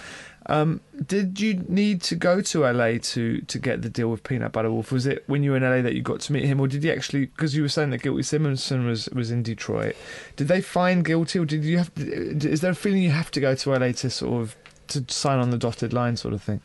Um, 0.46 0.80
did 1.04 1.40
you 1.40 1.64
need 1.68 2.02
to 2.02 2.14
go 2.14 2.40
to 2.40 2.60
LA 2.60 2.98
to 2.98 3.40
to 3.40 3.58
get 3.58 3.82
the 3.82 3.90
deal 3.90 4.10
with 4.10 4.22
Peanut 4.22 4.52
Butter 4.52 4.70
Wolf? 4.70 4.92
Was 4.92 5.06
it 5.06 5.24
when 5.26 5.42
you 5.42 5.50
were 5.50 5.56
in 5.56 5.64
LA 5.64 5.82
that 5.82 5.94
you 5.94 6.02
got 6.02 6.20
to 6.20 6.32
meet 6.32 6.44
him, 6.44 6.60
or 6.60 6.68
did 6.68 6.84
you 6.84 6.92
actually? 6.92 7.26
Because 7.26 7.56
you 7.56 7.62
were 7.62 7.68
saying 7.68 7.90
that 7.90 8.02
Guilty 8.02 8.22
Simpson 8.22 8.86
was 8.86 9.08
was 9.08 9.32
in 9.32 9.42
Detroit. 9.42 9.96
Did 10.36 10.46
they 10.46 10.60
find 10.60 11.04
guilty, 11.04 11.40
or 11.40 11.46
did 11.46 11.64
you 11.64 11.78
have? 11.78 11.92
To, 11.96 12.48
is 12.48 12.60
there 12.60 12.70
a 12.70 12.76
feeling 12.76 13.02
you 13.02 13.10
have 13.10 13.32
to 13.32 13.40
go 13.40 13.56
to 13.56 13.70
LA 13.70 13.90
to 13.92 14.08
sort 14.08 14.40
of 14.40 14.56
to 14.88 15.04
sign 15.08 15.40
on 15.40 15.50
the 15.50 15.58
dotted 15.58 15.92
line, 15.92 16.16
sort 16.16 16.32
of 16.32 16.42
thing? 16.42 16.60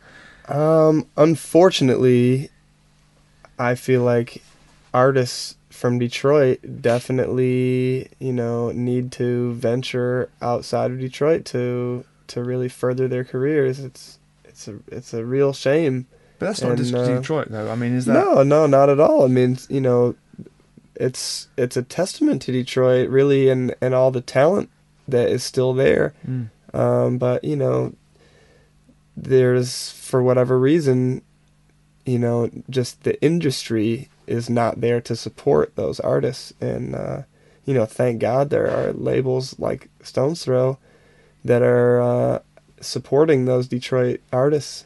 Um, 0.49 1.07
unfortunately, 1.15 2.49
I 3.57 3.75
feel 3.75 4.03
like 4.03 4.41
artists 4.93 5.55
from 5.69 5.99
Detroit 5.99 6.81
definitely, 6.81 8.09
you 8.19 8.33
know, 8.33 8.71
need 8.71 9.11
to 9.13 9.53
venture 9.53 10.29
outside 10.41 10.91
of 10.91 10.99
Detroit 10.99 11.45
to 11.45 12.03
to 12.27 12.43
really 12.43 12.69
further 12.69 13.07
their 13.07 13.23
careers. 13.23 13.79
It's 13.79 14.19
it's 14.43 14.67
a 14.67 14.79
it's 14.87 15.13
a 15.13 15.23
real 15.23 15.53
shame. 15.53 16.07
But 16.37 16.47
that's 16.47 16.61
not 16.61 16.71
And, 16.71 16.77
just 16.77 16.93
uh, 16.93 17.19
Detroit, 17.19 17.49
though. 17.49 17.69
I 17.69 17.75
mean, 17.75 17.93
is 17.93 18.05
that? 18.05 18.13
No, 18.13 18.43
no, 18.43 18.65
not 18.65 18.89
at 18.89 18.99
all. 18.99 19.25
I 19.25 19.27
mean, 19.27 19.57
you 19.67 19.81
know, 19.81 20.15
it's 20.95 21.47
it's 21.57 21.77
a 21.77 21.83
testament 21.83 22.41
to 22.43 22.51
Detroit, 22.51 23.09
really, 23.09 23.49
and 23.49 23.75
and 23.81 23.93
all 23.93 24.11
the 24.11 24.21
talent 24.21 24.69
that 25.07 25.29
is 25.29 25.43
still 25.43 25.73
there. 25.73 26.13
Mm. 26.27 26.49
Um, 26.73 27.17
but 27.17 27.43
you 27.43 27.55
know, 27.55 27.93
there's 29.23 29.91
for 29.91 30.23
whatever 30.23 30.59
reason, 30.59 31.21
you 32.05 32.19
know, 32.19 32.49
just 32.69 33.03
the 33.03 33.21
industry 33.21 34.09
is 34.27 34.49
not 34.49 34.81
there 34.81 35.01
to 35.01 35.15
support 35.15 35.75
those 35.75 35.99
artists, 35.99 36.53
and 36.61 36.95
uh, 36.95 37.23
you 37.65 37.73
know, 37.73 37.85
thank 37.85 38.19
God 38.19 38.49
there 38.49 38.69
are 38.69 38.93
labels 38.93 39.57
like 39.59 39.89
Stones 40.03 40.43
Throw 40.43 40.77
that 41.43 41.61
are 41.61 42.01
uh, 42.01 42.39
supporting 42.81 43.45
those 43.45 43.67
Detroit 43.67 44.21
artists, 44.31 44.85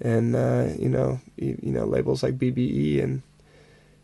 and 0.00 0.36
uh, 0.36 0.68
you 0.78 0.88
know, 0.88 1.20
you, 1.36 1.58
you 1.62 1.72
know, 1.72 1.84
labels 1.84 2.22
like 2.22 2.38
BBE 2.38 3.02
and. 3.02 3.22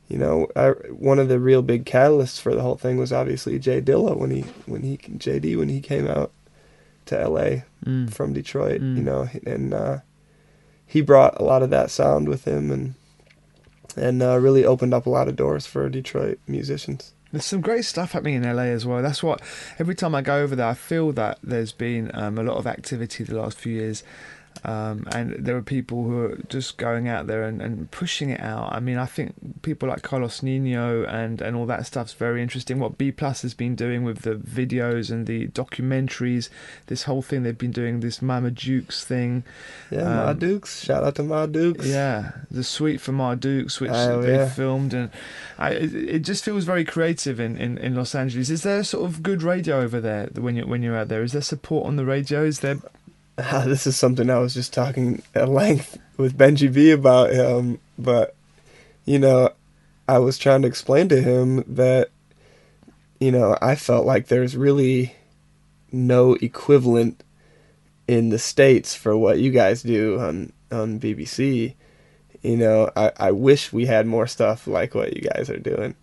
You 0.06 0.18
know, 0.18 0.48
I, 0.54 0.68
one 0.92 1.18
of 1.18 1.28
the 1.28 1.40
real 1.40 1.62
big 1.62 1.86
catalysts 1.86 2.38
for 2.38 2.54
the 2.54 2.60
whole 2.60 2.76
thing 2.76 2.98
was 2.98 3.10
obviously 3.10 3.58
Jay 3.58 3.80
Dilla 3.80 4.14
when 4.14 4.30
he 4.30 4.42
when 4.66 4.82
he 4.82 4.98
JD 4.98 5.56
when 5.56 5.70
he 5.70 5.80
came 5.80 6.06
out 6.06 6.30
to 7.06 7.16
LA 7.28 7.62
Mm. 7.84 8.10
from 8.12 8.32
Detroit, 8.32 8.80
Mm. 8.80 8.96
you 8.96 9.02
know, 9.02 9.28
and 9.46 9.74
uh, 9.74 9.98
he 10.86 11.00
brought 11.02 11.38
a 11.40 11.44
lot 11.44 11.62
of 11.62 11.70
that 11.70 11.90
sound 11.90 12.28
with 12.28 12.44
him, 12.46 12.70
and 12.70 12.94
and 13.96 14.22
uh, 14.22 14.36
really 14.38 14.64
opened 14.64 14.92
up 14.94 15.06
a 15.06 15.10
lot 15.10 15.28
of 15.28 15.36
doors 15.36 15.66
for 15.66 15.88
Detroit 15.88 16.38
musicians. 16.48 17.12
There's 17.30 17.44
some 17.44 17.60
great 17.60 17.84
stuff 17.84 18.12
happening 18.12 18.34
in 18.34 18.42
LA 18.44 18.62
as 18.64 18.84
well. 18.86 19.02
That's 19.02 19.22
what 19.22 19.40
every 19.78 19.94
time 19.94 20.14
I 20.14 20.22
go 20.22 20.36
over 20.40 20.54
there, 20.56 20.66
I 20.68 20.74
feel 20.74 21.12
that 21.12 21.38
there's 21.42 21.72
been 21.72 22.10
um, 22.14 22.38
a 22.38 22.42
lot 22.42 22.56
of 22.56 22.66
activity 22.66 23.22
the 23.24 23.40
last 23.40 23.58
few 23.58 23.72
years. 23.74 24.02
Um, 24.64 25.06
and 25.12 25.32
there 25.44 25.56
are 25.56 25.62
people 25.62 26.04
who 26.04 26.18
are 26.24 26.38
just 26.48 26.78
going 26.78 27.08
out 27.08 27.26
there 27.26 27.42
and, 27.42 27.60
and 27.60 27.90
pushing 27.90 28.30
it 28.30 28.40
out. 28.40 28.72
I 28.72 28.80
mean, 28.80 28.96
I 28.98 29.04
think 29.04 29.34
people 29.62 29.88
like 29.88 30.02
Carlos 30.02 30.42
Nino 30.42 31.04
and, 31.04 31.42
and 31.42 31.54
all 31.56 31.66
that 31.66 31.86
stuff's 31.86 32.14
very 32.14 32.40
interesting. 32.40 32.78
What 32.78 32.96
B 32.96 33.10
Plus 33.12 33.42
has 33.42 33.52
been 33.52 33.74
doing 33.74 34.04
with 34.04 34.22
the 34.22 34.36
videos 34.36 35.10
and 35.10 35.26
the 35.26 35.48
documentaries, 35.48 36.48
this 36.86 37.02
whole 37.02 37.20
thing 37.20 37.42
they've 37.42 37.58
been 37.58 37.72
doing, 37.72 38.00
this 38.00 38.22
Mama 38.22 38.50
Dukes 38.50 39.04
thing. 39.04 39.42
Yeah, 39.90 40.04
Ma 40.04 40.28
Um, 40.30 40.38
Dukes. 40.38 40.82
Shout 40.84 41.04
out 41.04 41.16
to 41.16 41.22
Ma 41.24 41.46
Dukes. 41.46 41.86
Yeah, 41.86 42.30
the 42.50 42.64
suite 42.64 43.00
for 43.00 43.12
Ma 43.12 43.34
Dukes, 43.34 43.80
which 43.80 43.90
Oh, 43.92 44.22
they 44.22 44.34
yeah. 44.36 44.48
filmed, 44.48 44.94
and 44.94 45.10
I, 45.58 45.70
it, 45.72 45.94
it 45.94 46.18
just 46.20 46.44
feels 46.44 46.64
very 46.64 46.84
creative 46.84 47.38
in, 47.38 47.56
in, 47.58 47.76
in 47.78 47.94
Los 47.94 48.14
Angeles. 48.14 48.50
Is 48.50 48.62
there 48.62 48.82
sort 48.84 49.04
of 49.10 49.22
good 49.22 49.42
radio 49.42 49.80
over 49.80 50.00
there 50.00 50.28
when 50.34 50.56
you 50.56 50.66
when 50.66 50.82
you're 50.82 50.96
out 50.96 51.08
there? 51.08 51.22
Is 51.22 51.32
there 51.32 51.42
support 51.42 51.86
on 51.86 51.96
the 51.96 52.04
radio? 52.04 52.44
Is 52.44 52.60
there? 52.60 52.78
this 53.64 53.86
is 53.86 53.96
something 53.96 54.30
I 54.30 54.38
was 54.38 54.54
just 54.54 54.72
talking 54.72 55.22
at 55.34 55.48
length 55.48 55.98
with 56.16 56.38
Benji 56.38 56.72
B 56.72 56.92
about. 56.92 57.34
Um, 57.36 57.80
but 57.98 58.36
you 59.04 59.18
know, 59.18 59.50
I 60.08 60.18
was 60.18 60.38
trying 60.38 60.62
to 60.62 60.68
explain 60.68 61.08
to 61.08 61.20
him 61.20 61.64
that 61.66 62.10
you 63.18 63.32
know 63.32 63.56
I 63.60 63.74
felt 63.74 64.06
like 64.06 64.28
there's 64.28 64.56
really 64.56 65.16
no 65.90 66.34
equivalent 66.34 67.24
in 68.06 68.28
the 68.28 68.38
states 68.38 68.94
for 68.94 69.16
what 69.16 69.38
you 69.38 69.50
guys 69.50 69.82
do 69.82 70.20
on 70.20 70.52
on 70.70 71.00
BBC. 71.00 71.74
You 72.42 72.56
know, 72.56 72.90
I, 72.94 73.10
I 73.16 73.30
wish 73.32 73.72
we 73.72 73.86
had 73.86 74.06
more 74.06 74.26
stuff 74.28 74.66
like 74.68 74.94
what 74.94 75.16
you 75.16 75.22
guys 75.22 75.50
are 75.50 75.58
doing. 75.58 75.96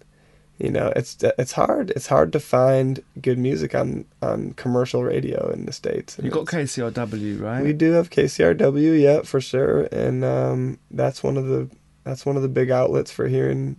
You 0.63 0.69
know, 0.69 0.93
it's 0.95 1.17
it's 1.39 1.53
hard. 1.53 1.89
It's 1.95 2.05
hard 2.07 2.31
to 2.33 2.39
find 2.39 3.01
good 3.19 3.39
music 3.39 3.73
on 3.73 4.05
on 4.21 4.53
commercial 4.53 5.03
radio 5.03 5.49
in 5.51 5.65
the 5.65 5.71
states. 5.71 6.19
You 6.21 6.29
got 6.29 6.45
KCRW, 6.45 7.41
right? 7.41 7.63
we 7.63 7.73
do 7.73 7.91
have 7.93 8.11
KCRW, 8.11 9.01
yeah, 9.01 9.21
for 9.23 9.41
sure, 9.41 9.87
and 9.91 10.23
um, 10.23 10.77
that's 10.91 11.23
one 11.23 11.37
of 11.37 11.47
the 11.47 11.67
that's 12.03 12.25
one 12.27 12.35
of 12.35 12.43
the 12.43 12.47
big 12.49 12.69
outlets 12.69 13.09
for 13.11 13.27
hearing, 13.27 13.77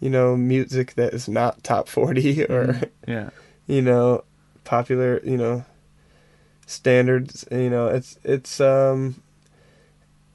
you 0.00 0.10
know, 0.10 0.36
music 0.36 0.94
that 0.94 1.14
is 1.14 1.28
not 1.28 1.62
top 1.62 1.88
forty 1.88 2.42
or 2.50 2.66
Mm, 2.66 2.90
yeah. 3.06 3.30
you 3.68 3.80
know, 3.82 4.24
popular, 4.64 5.20
you 5.22 5.36
know, 5.36 5.64
standards. 6.66 7.44
You 7.50 7.70
know, 7.70 7.86
it's 7.86 8.18
it's 8.24 8.60
um, 8.60 9.22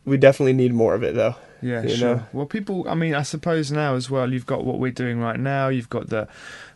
we 0.05 0.15
definitely 0.17 0.53
need 0.53 0.73
more 0.73 0.93
of 0.95 1.03
it 1.03 1.15
though. 1.15 1.35
Yeah, 1.61 1.83
you 1.83 1.95
sure. 1.95 2.15
know? 2.15 2.23
Well, 2.33 2.45
people. 2.45 2.87
I 2.87 2.95
mean, 2.95 3.13
I 3.13 3.23
suppose 3.23 3.71
now 3.71 3.95
as 3.95 4.09
well. 4.09 4.31
You've 4.31 4.45
got 4.45 4.65
what 4.65 4.79
we're 4.79 4.91
doing 4.91 5.19
right 5.19 5.39
now. 5.39 5.67
You've 5.67 5.89
got 5.89 6.09
the, 6.09 6.27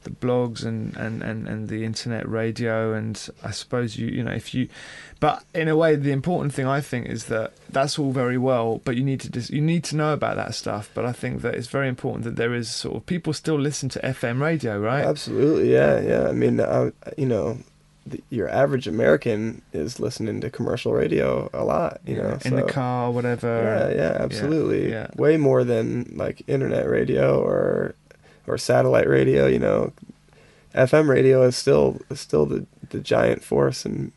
the 0.04 0.10
blogs 0.10 0.66
and, 0.66 0.96
and, 0.98 1.22
and, 1.22 1.48
and 1.48 1.70
the 1.70 1.86
internet 1.86 2.28
radio, 2.28 2.94
and 2.94 3.30
I 3.44 3.52
suppose 3.52 3.98
you 3.98 4.08
you 4.08 4.24
know 4.24 4.32
if 4.32 4.54
you, 4.54 4.68
but 5.20 5.44
in 5.54 5.68
a 5.68 5.76
way, 5.76 5.96
the 5.96 6.12
important 6.12 6.54
thing 6.54 6.68
I 6.68 6.82
think 6.82 7.08
is 7.08 7.26
that 7.26 7.54
that's 7.70 7.98
all 7.98 8.12
very 8.12 8.38
well, 8.38 8.82
but 8.84 8.96
you 8.96 9.04
need 9.04 9.22
to 9.22 9.30
dis- 9.30 9.50
you 9.50 9.62
need 9.62 9.84
to 9.86 9.96
know 9.96 10.14
about 10.14 10.36
that 10.36 10.56
stuff. 10.56 10.90
But 10.94 11.06
I 11.06 11.12
think 11.12 11.42
that 11.42 11.56
it's 11.56 11.68
very 11.68 11.88
important 11.88 12.26
that 12.26 12.36
there 12.36 12.54
is 12.54 12.70
sort 12.70 12.96
of 12.98 13.06
people 13.06 13.34
still 13.34 13.60
listen 13.60 13.90
to 13.90 14.00
FM 14.00 14.42
radio, 14.42 14.80
right? 14.80 15.06
Absolutely, 15.06 15.72
yeah, 15.72 16.00
yeah. 16.02 16.28
I 16.28 16.34
mean, 16.34 16.60
I, 16.60 16.92
you 17.18 17.26
know, 17.26 17.58
the, 18.06 18.22
your 18.30 18.50
average 18.50 18.88
American 18.88 19.62
is 19.72 20.00
listening 20.00 20.42
to 20.42 20.50
commercial 20.50 20.94
radio 20.94 21.50
a 21.54 21.64
lot. 21.64 22.02
You 22.06 22.18
know, 22.18 22.38
in 22.44 22.56
the 22.56 22.62
so- 22.62 22.68
car, 22.68 23.12
whatever. 23.12 23.92
Yeah, 23.96 23.96
yeah, 23.96 24.18
absolutely. 24.20 24.92
yeah. 24.92 25.08
Way 25.16 25.38
more 25.38 25.64
than 25.64 26.14
like 26.16 26.42
internet 26.48 26.88
radio 26.90 27.42
or 27.42 27.96
or 28.48 28.58
satellite 28.58 29.08
radio. 29.08 29.48
You 29.48 29.60
know, 29.60 29.94
FM 30.76 31.08
radio 31.08 31.44
is 31.44 31.56
still 31.56 32.02
is 32.10 32.20
still 32.20 32.46
the 32.46 32.66
the 32.90 33.00
giant 33.00 33.44
force 33.44 33.86
in 33.86 34.12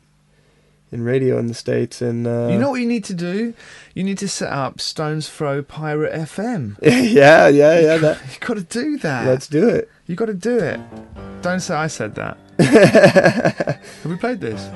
in 0.97 1.05
radio 1.05 1.39
in 1.39 1.47
the 1.47 1.55
states. 1.55 2.03
And 2.03 2.27
uh, 2.27 2.49
You 2.51 2.59
know 2.59 2.71
what 2.71 2.81
you 2.81 2.87
need 2.87 3.05
to 3.05 3.15
do? 3.15 3.55
You 3.95 4.03
need 4.03 4.19
to 4.19 4.29
set 4.29 4.51
up 4.53 4.81
Stones 4.81 5.29
Throw 5.29 5.63
Pirate 5.63 6.13
FM. 6.13 6.77
yeah, 6.83 7.49
yeah, 7.49 7.79
yeah. 7.79 7.97
That 7.99 8.19
You 8.41 8.47
got 8.47 8.55
to 8.55 8.63
do 8.63 8.99
that. 8.99 9.27
let's 9.27 9.47
do 9.47 9.69
it. 9.69 9.91
You 10.07 10.17
got 10.17 10.27
to 10.27 10.35
do 10.35 10.59
it. 10.59 10.81
Don't 11.43 11.61
say 11.61 11.75
I 11.75 11.87
said 11.87 12.15
that. 12.17 12.37
Have 14.03 14.11
we 14.11 14.17
played 14.17 14.41
this? 14.41 14.69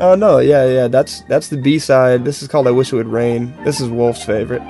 Oh 0.00 0.14
no, 0.14 0.38
yeah, 0.38 0.64
yeah. 0.66 0.86
That's 0.86 1.22
that's 1.22 1.48
the 1.48 1.56
B 1.56 1.78
side. 1.80 2.24
This 2.24 2.40
is 2.42 2.46
called 2.48 2.68
"I 2.68 2.70
Wish 2.70 2.92
It 2.92 2.96
Would 2.96 3.08
Rain." 3.08 3.52
This 3.64 3.80
is 3.80 3.88
Wolf's 3.88 4.24
favorite. 4.24 4.62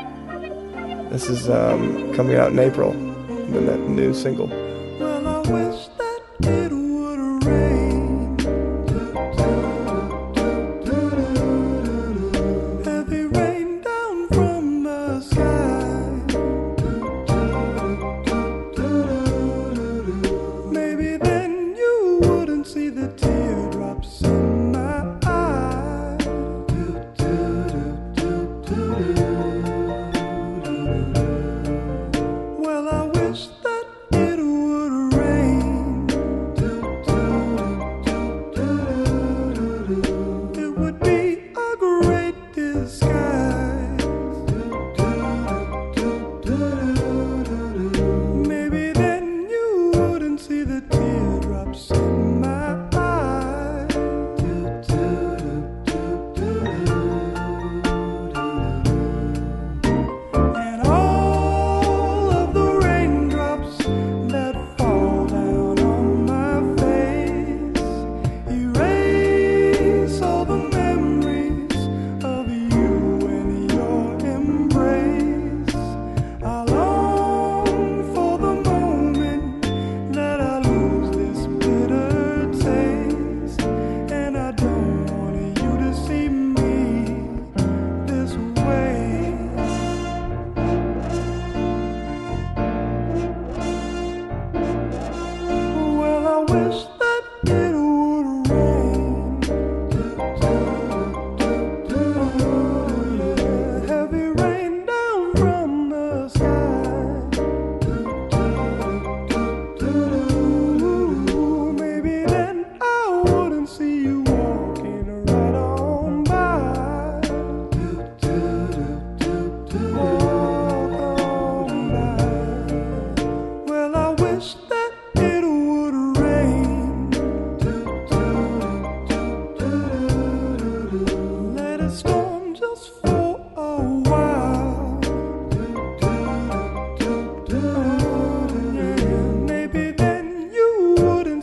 This 1.10 1.28
is 1.28 1.50
um, 1.50 2.14
coming 2.14 2.36
out 2.36 2.50
in 2.52 2.58
April. 2.58 2.92
The 2.92 3.76
new 3.76 4.14
single. 4.14 4.46
Well, 4.98 5.88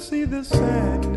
see 0.06 0.24
the 0.24 0.44
sadness 0.44 1.15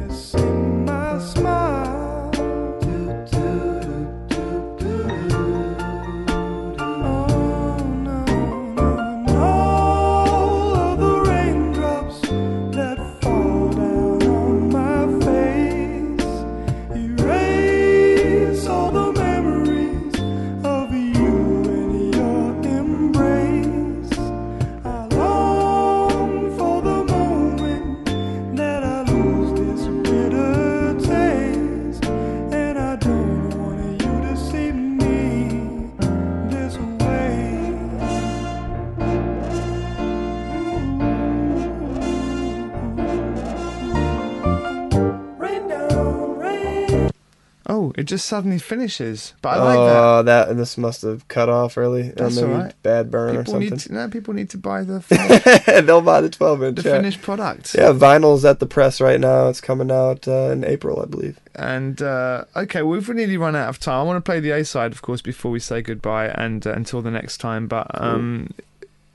it 47.98 48.04
just 48.04 48.26
suddenly 48.26 48.60
finishes. 48.60 49.34
But 49.42 49.58
I 49.58 49.62
like 49.64 49.74
that. 49.74 49.96
oh, 49.96 50.22
that. 50.22 50.48
and 50.48 50.56
this 50.56 50.78
must 50.78 51.02
have 51.02 51.26
cut 51.26 51.48
off 51.48 51.76
early. 51.76 52.10
That's 52.10 52.36
maybe 52.36 52.52
alright. 52.52 52.82
Bad 52.84 53.10
burn 53.10 53.36
or 53.36 53.44
something. 53.44 53.70
need 53.70 53.78
to, 53.80 53.92
no, 53.92 54.08
people 54.08 54.34
need 54.34 54.50
to 54.50 54.56
buy 54.56 54.84
the 54.84 55.00
finished, 55.02 55.66
They'll 55.66 56.00
buy 56.00 56.20
the 56.20 56.30
12 56.30 56.62
inch. 56.62 56.76
the 56.76 56.88
yeah. 56.88 56.96
finished 56.96 57.22
product. 57.22 57.74
Yeah, 57.74 57.90
vinyl's 57.90 58.44
at 58.44 58.60
the 58.60 58.66
press 58.66 59.00
right 59.00 59.18
now. 59.18 59.48
It's 59.48 59.60
coming 59.60 59.90
out 59.90 60.28
uh, 60.28 60.50
in 60.52 60.62
April, 60.62 61.02
I 61.02 61.06
believe. 61.06 61.40
And 61.56 62.00
uh, 62.00 62.44
okay, 62.54 62.82
well, 62.82 62.92
we've 62.92 63.08
nearly 63.08 63.36
run 63.36 63.56
out 63.56 63.68
of 63.68 63.80
time. 63.80 63.98
I 63.98 64.02
want 64.04 64.24
to 64.24 64.28
play 64.28 64.38
the 64.38 64.52
A 64.52 64.64
side, 64.64 64.92
of 64.92 65.02
course, 65.02 65.20
before 65.20 65.50
we 65.50 65.58
say 65.58 65.82
goodbye 65.82 66.28
and 66.28 66.64
uh, 66.64 66.74
until 66.74 67.02
the 67.02 67.10
next 67.10 67.38
time. 67.38 67.66
But 67.66 67.88
um, 68.00 68.54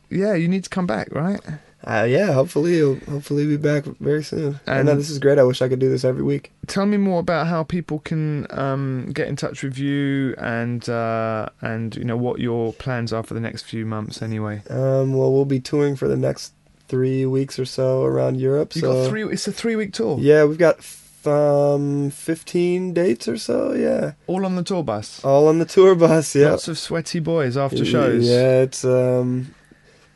yeah, 0.09 0.33
you 0.33 0.49
need 0.49 0.65
to 0.65 0.69
come 0.69 0.87
back, 0.87 1.07
right? 1.13 1.39
Uh, 1.85 2.05
yeah, 2.07 2.31
hopefully, 2.31 2.73
he'll 2.75 2.95
hopefully 3.09 3.45
be 3.45 3.57
back 3.57 3.83
very 3.99 4.23
soon. 4.23 4.59
I 4.65 4.81
know 4.83 4.91
And- 4.91 4.99
this 4.99 5.09
is 5.09 5.19
great. 5.19 5.37
I 5.37 5.43
wish 5.43 5.61
I 5.61 5.67
could 5.67 5.79
do 5.79 5.89
this 5.89 6.05
every 6.05 6.23
week. 6.23 6.51
Tell 6.67 6.85
me 6.85 6.95
more 6.97 7.19
about 7.19 7.47
how 7.47 7.63
people 7.63 7.99
can 7.99 8.47
um, 8.51 9.11
get 9.13 9.27
in 9.27 9.35
touch 9.35 9.63
with 9.63 9.77
you 9.77 10.33
and 10.37 10.87
uh, 10.87 11.49
and 11.61 11.95
you 11.95 12.05
know 12.05 12.15
what 12.17 12.39
your 12.39 12.71
plans 12.73 13.11
are 13.11 13.23
for 13.23 13.33
the 13.33 13.41
next 13.41 13.63
few 13.63 13.85
months. 13.85 14.21
Anyway, 14.21 14.61
Um, 14.69 15.13
well, 15.13 15.31
we'll 15.33 15.43
be 15.45 15.59
touring 15.59 15.95
for 15.97 16.07
the 16.07 16.15
next 16.17 16.53
three 16.87 17.25
weeks 17.25 17.59
or 17.59 17.65
so 17.65 18.03
around 18.03 18.39
Europe. 18.39 18.75
you 18.75 18.81
so 18.81 18.93
got 19.03 19.09
three. 19.09 19.23
It's 19.25 19.47
a 19.47 19.51
three 19.51 19.75
week 19.75 19.91
tour. 19.93 20.17
Yeah, 20.21 20.45
we've 20.45 20.57
got 20.57 20.77
f- 20.79 21.27
um 21.27 22.09
15 22.11 22.93
dates 22.93 23.27
or 23.27 23.37
so. 23.37 23.73
Yeah, 23.73 24.13
all 24.27 24.45
on 24.45 24.55
the 24.55 24.63
tour 24.63 24.83
bus. 24.83 25.23
all 25.23 25.47
on 25.47 25.59
the 25.59 25.65
tour 25.65 25.95
bus. 25.95 26.33
Yeah, 26.35 26.51
Lots 26.51 26.67
of 26.67 26.77
sweaty 26.77 27.19
boys 27.19 27.57
after 27.57 27.83
shows. 27.85 28.25
Yeah, 28.27 28.61
it's 28.61 28.85
um, 28.85 29.53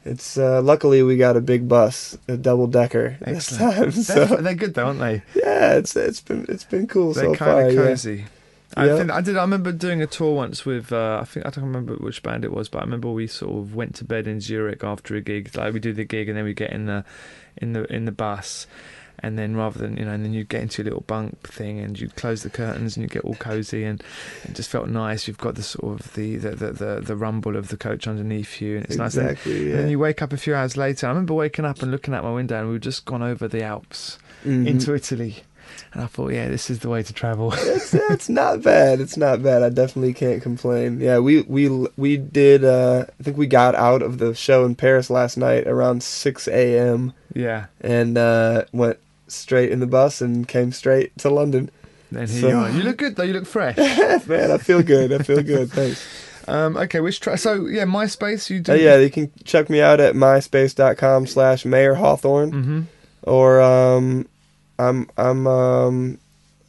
it's 0.08 0.38
uh, 0.38 0.62
luckily 0.62 1.04
we 1.04 1.18
got 1.18 1.38
a 1.38 1.42
big 1.42 1.68
bus, 1.68 2.18
a 2.28 2.38
double 2.38 2.68
decker 2.68 3.18
this 3.22 3.58
time. 3.58 3.92
They're, 3.92 3.92
So 3.92 4.26
they're 4.26 4.56
good 4.56 4.74
though, 4.74 4.88
aren't 4.88 5.00
they? 5.00 5.22
yeah, 5.36 5.76
it's 5.76 5.96
it's 5.96 6.22
been 6.22 6.46
it's 6.50 6.64
been 6.64 6.88
cool 6.88 7.14
They're 7.14 7.26
so 7.26 7.36
kind 7.36 7.68
of 7.68 7.74
yeah. 7.74 7.82
cozy. 7.82 8.26
I 8.76 8.86
Yeah. 8.88 8.98
think 8.98 9.12
I 9.12 9.22
did. 9.22 9.38
I 9.38 9.42
remember 9.42 9.72
doing 9.72 10.02
a 10.02 10.08
tour 10.08 10.36
once 10.36 10.66
with. 10.66 10.92
Uh, 10.92 11.20
I 11.22 11.26
think 11.26 11.46
I 11.46 11.50
don't 11.50 11.64
remember 11.64 11.96
which 11.96 12.22
band 12.22 12.44
it 12.44 12.52
was, 12.52 12.68
but 12.70 12.80
I 12.80 12.82
remember 12.84 13.10
we 13.12 13.26
sort 13.28 13.58
of 13.58 13.76
went 13.76 13.96
to 13.96 14.04
bed 14.04 14.28
in 14.28 14.42
Zurich 14.42 14.84
after 14.84 15.16
a 15.16 15.22
gig. 15.22 15.56
Like 15.56 15.74
we 15.74 15.80
do 15.80 15.94
the 15.94 16.04
gig 16.04 16.28
and 16.30 16.38
then 16.38 16.44
we 16.46 16.54
get 16.54 16.72
in 16.72 16.86
the, 16.86 17.06
in 17.58 17.74
the 17.74 17.84
in 17.94 18.06
the 18.06 18.12
bus, 18.12 18.68
and 19.20 19.38
then 19.38 19.56
rather 19.56 19.80
than 19.80 19.98
you 19.98 20.06
know, 20.06 20.12
and 20.12 20.24
then 20.24 20.34
you 20.34 20.44
get 20.44 20.62
into 20.62 20.82
a 20.82 20.86
little 20.86 21.02
bunk 21.08 21.48
thing 21.50 21.80
and 21.80 22.00
you 22.00 22.10
close 22.10 22.44
the 22.44 22.50
curtains 22.50 22.96
and 22.98 23.04
you 23.04 23.10
get 23.10 23.24
all 23.24 23.36
cozy 23.36 23.84
and 23.84 24.04
it 24.44 24.54
just 24.54 24.70
felt 24.70 24.88
nice. 24.90 25.28
You've 25.28 25.38
got 25.38 25.56
the 25.56 25.64
sort 25.64 26.00
of 26.00 26.14
the 26.14 26.38
the 26.38 26.50
the, 26.52 26.72
the, 26.72 27.02
the 27.02 27.16
rumble 27.16 27.56
of 27.56 27.70
the 27.70 27.78
coach 27.78 28.08
underneath 28.08 28.62
you 28.62 28.78
and 28.78 28.86
it's 28.86 28.96
nice. 28.98 29.16
And, 29.18 29.30
Exactly. 29.30 29.58
and 29.60 29.70
yeah. 29.70 29.76
then 29.78 29.90
you 29.90 30.00
wake 30.00 30.22
up 30.22 30.34
a 30.34 30.38
few 30.38 30.54
hours 30.56 30.78
later. 30.78 31.08
I 31.08 31.10
remember 31.10 31.34
waking 31.34 31.66
up 31.66 31.82
and 31.82 31.92
looking 31.92 32.14
out 32.14 32.24
my 32.24 32.34
window 32.34 32.60
and 32.62 32.70
we'd 32.72 32.82
just 32.82 33.06
gone 33.06 33.24
over 33.24 33.48
the 33.48 33.64
Alps 33.64 34.20
Mhm. 34.46 34.68
into 34.68 34.94
Italy. 34.94 35.38
And 35.94 36.02
I 36.04 36.08
thought, 36.08 36.32
yeah, 36.32 36.48
this 36.48 36.70
is 36.70 36.80
the 36.80 36.90
way 36.90 37.04
to 37.04 37.12
travel. 37.14 37.54
it's, 37.56 37.94
it's 37.94 38.30
not 38.30 38.62
bad. 38.62 39.02
It's 39.02 39.18
not 39.18 39.44
bad. 39.44 39.64
I 39.64 39.70
definitely 39.70 40.14
can't 40.14 40.42
complain. 40.42 41.00
Yeah, 41.02 41.20
we 41.20 41.42
we 41.42 41.68
we 41.98 42.18
did. 42.18 42.64
Uh, 42.64 43.06
I 43.20 43.24
think 43.24 43.36
we 43.38 43.48
got 43.48 43.76
out 43.76 44.02
of 44.02 44.18
the 44.18 44.34
show 44.34 44.64
in 44.66 44.76
Paris 44.76 45.10
last 45.10 45.38
night 45.38 45.68
around 45.68 46.04
six 46.04 46.48
a.m. 46.48 47.14
yeah. 47.34 47.66
and 47.82 48.18
uh, 48.18 48.64
went 48.72 48.98
straight 49.28 49.72
in 49.72 49.80
the 49.80 49.88
bus 49.88 50.22
and 50.22 50.48
came 50.48 50.72
straight 50.72 51.18
to 51.20 51.30
London. 51.30 51.70
Then 52.12 52.28
here 52.28 52.42
So- 52.42 52.48
you 52.50 52.56
are. 52.56 52.70
You 52.70 52.84
look 52.84 52.98
good 52.98 53.16
though. 53.16 53.24
You 53.24 53.34
look 53.34 53.46
fresh. 53.46 53.78
Man, 54.28 54.52
I 54.52 54.58
feel 54.58 54.82
good. 54.84 55.12
I 55.14 55.20
feel 55.20 55.44
good. 55.44 55.70
Thanks. 55.80 56.06
um, 56.48 56.78
okay, 56.78 57.02
which 57.02 57.20
tra- 57.20 57.38
so 57.38 57.66
yeah, 57.66 57.84
MySpace. 57.86 58.50
You 58.50 58.62
do. 58.62 58.72
Uh, 58.72 58.76
yeah, 58.76 58.98
you 58.98 59.10
can 59.10 59.32
check 59.44 59.70
me 59.70 59.82
out 59.82 60.00
at 60.00 60.16
myspace.com 60.16 61.28
slash 61.28 61.66
Mayer 61.66 61.96
Hawthorne. 61.96 62.52
hmm 62.52 62.82
Or 63.24 63.60
um, 63.62 64.28
I'm 64.80 65.10
I'm 65.18 65.46
um, 65.48 66.18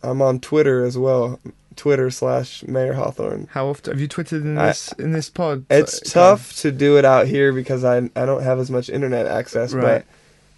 I'm 0.02 0.20
on 0.22 0.40
Twitter 0.40 0.84
as 0.84 0.98
well. 0.98 1.38
Twitter 1.76 2.11
slash 2.11 2.64
Mayer 2.64 2.94
Hawthorne. 2.94 3.46
How 3.52 3.68
often 3.68 3.92
have 3.92 4.00
you 4.00 4.09
tweeted 4.09 4.40
in 4.42 4.59
I- 4.59 4.66
this 4.68 4.92
in 4.98 5.12
this 5.12 5.30
pod? 5.30 5.64
It's 5.70 6.11
So- 6.11 6.20
tough 6.20 6.56
to 6.62 6.72
do 6.72 6.98
it 6.98 7.04
out 7.04 7.28
here 7.28 7.52
because 7.52 7.84
I 7.84 7.98
I 8.16 8.26
don't 8.26 8.42
have 8.42 8.59
as 8.59 8.70
much 8.72 8.88
internet 8.90 9.26
access, 9.26 9.72
Right. 9.72 10.04
but 10.04 10.04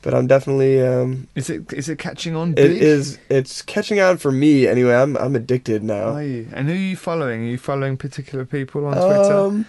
but 0.03 0.15
I'm 0.15 0.27
definitely 0.27 0.81
um 0.83 1.29
Is 1.35 1.51
it 1.51 1.73
is 1.73 1.89
it 1.89 1.99
catching 1.99 2.35
on? 2.37 2.51
it 2.53 2.57
Big? 2.57 2.83
is 2.83 3.19
it's 3.29 3.63
catching 3.63 4.01
on 4.01 4.17
for 4.19 4.33
me 4.33 4.67
anyway. 4.67 4.95
I'm 4.95 5.17
I'm 5.17 5.37
addicted 5.37 5.83
now. 5.83 6.15
Are 6.15 6.23
you? 6.23 6.49
And 6.53 6.69
who 6.69 6.75
are 6.75 6.77
you 6.77 6.97
following? 6.97 7.43
Are 7.43 7.51
you 7.51 7.59
following 7.59 7.97
particular 7.97 8.45
people 8.45 8.87
on 8.87 8.95
Twitter? 8.95 9.35
Um, 9.35 9.67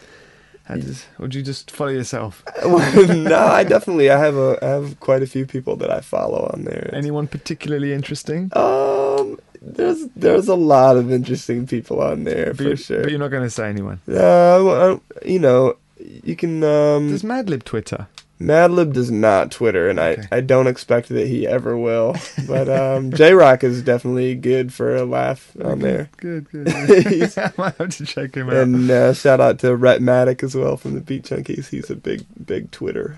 How 0.66 0.76
does, 0.76 1.06
or 1.20 1.28
do 1.28 1.38
you 1.40 1.44
just 1.44 1.72
follow 1.72 1.90
yourself? 1.92 2.44
no, 2.66 3.36
I 3.38 3.64
definitely 3.64 4.10
I 4.10 4.18
have 4.20 4.36
a 4.38 4.58
I 4.62 4.68
have 4.70 5.00
quite 5.00 5.22
a 5.24 5.28
few 5.28 5.46
people 5.46 5.76
that 5.78 5.90
I 5.92 6.02
follow 6.02 6.50
on 6.54 6.64
there. 6.66 6.90
Anyone 6.94 7.28
particularly 7.28 7.92
interesting? 7.94 8.52
Um, 8.56 9.38
there's 9.62 10.08
there's 10.16 10.48
a 10.48 10.56
lot 10.56 10.98
of 10.98 11.12
interesting 11.12 11.68
people 11.68 12.00
on 12.02 12.24
there 12.24 12.54
But, 12.54 12.58
for 12.58 12.76
sure. 12.78 13.02
but 13.04 13.10
you're 13.12 13.20
not 13.20 13.32
going 13.32 13.44
to 13.44 13.50
say 13.50 13.68
anyone. 13.70 14.00
Uh, 14.08 14.58
well, 14.66 15.02
I- 15.02 15.28
you 15.28 15.40
know, 15.40 15.76
you 16.24 16.36
can. 16.36 16.64
Um, 16.64 17.10
Does 17.10 17.24
Madlib 17.24 17.64
Twitter? 17.64 18.08
Madlib 18.42 18.94
does 18.94 19.12
not 19.12 19.52
Twitter, 19.52 19.90
and 19.90 20.00
Okay. 20.00 20.24
I 20.32 20.38
I 20.38 20.42
don't 20.42 20.68
expect 20.68 21.10
that 21.10 21.28
he 21.28 21.46
ever 21.48 21.78
will. 21.78 22.16
But 22.48 22.68
um, 22.70 23.12
J-Rocc 23.14 23.64
is 23.64 23.82
definitely 23.82 24.36
good 24.36 24.74
for 24.74 24.96
a 24.96 25.04
laugh 25.06 25.52
on 25.64 25.80
there. 25.80 26.10
Good, 26.18 26.50
good. 26.50 26.68
He's- 27.08 27.38
I 27.38 27.52
might 27.58 27.76
have 27.78 27.90
to 27.98 28.06
check 28.06 28.36
him 28.36 28.50
out. 28.50 28.56
And 28.56 28.90
uh, 28.90 29.14
shout 29.14 29.40
out 29.40 29.60
to 29.60 29.68
Rhettmatic 29.68 30.44
as 30.44 30.56
well 30.56 30.78
from 30.78 30.94
the 30.96 31.02
Beat 31.02 31.24
Junkies. 31.24 31.70
He's 31.70 31.90
a 31.90 31.96
big 31.96 32.26
big 32.46 32.72
Twitter. 32.72 33.16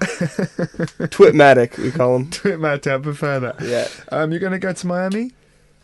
Twitmatic 1.09 1.77
we 1.77 1.91
call 1.91 2.15
him. 2.17 2.29
Twitmat, 2.29 2.87
I 2.91 2.97
prefer 3.01 3.39
that. 3.39 3.61
Yeah. 3.61 3.87
Um, 4.11 4.31
you're 4.31 4.39
going 4.39 4.51
to 4.53 4.59
go 4.59 4.73
to 4.73 4.87
Miami? 4.87 5.31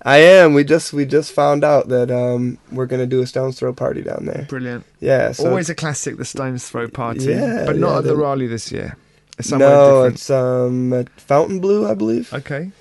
I 0.01 0.17
am. 0.19 0.53
We 0.53 0.63
just 0.63 0.93
we 0.93 1.05
just 1.05 1.33
found 1.33 1.65
out 1.65 1.89
that 1.89 2.09
um 2.09 2.57
we're 2.71 2.85
gonna 2.85 3.05
do 3.05 3.21
a 3.21 3.27
Stones 3.27 3.59
Throw 3.59 3.73
party 3.73 4.01
down 4.01 4.25
there. 4.27 4.45
Brilliant. 4.47 4.85
Yeah. 5.01 5.33
So 5.33 5.49
Always 5.49 5.69
a 5.69 5.75
classic, 5.75 6.15
the 6.15 6.23
Stones 6.23 6.69
Throw 6.69 6.87
party. 6.87 7.25
Yeah, 7.25 7.65
but 7.65 7.75
not 7.75 7.89
yeah, 7.91 7.97
at 7.97 8.03
the 8.05 8.09
the- 8.11 8.15
Raleigh 8.15 8.47
this 8.47 8.71
year. 8.71 8.95
Somewhere 9.41 9.69
no, 9.69 10.09
different. 10.09 10.15
it's 10.15 10.29
um 10.29 11.05
Fountain 11.17 11.59
Blue, 11.59 11.87
I 11.87 11.93
believe. 11.93 12.33
Okay. 12.33 12.71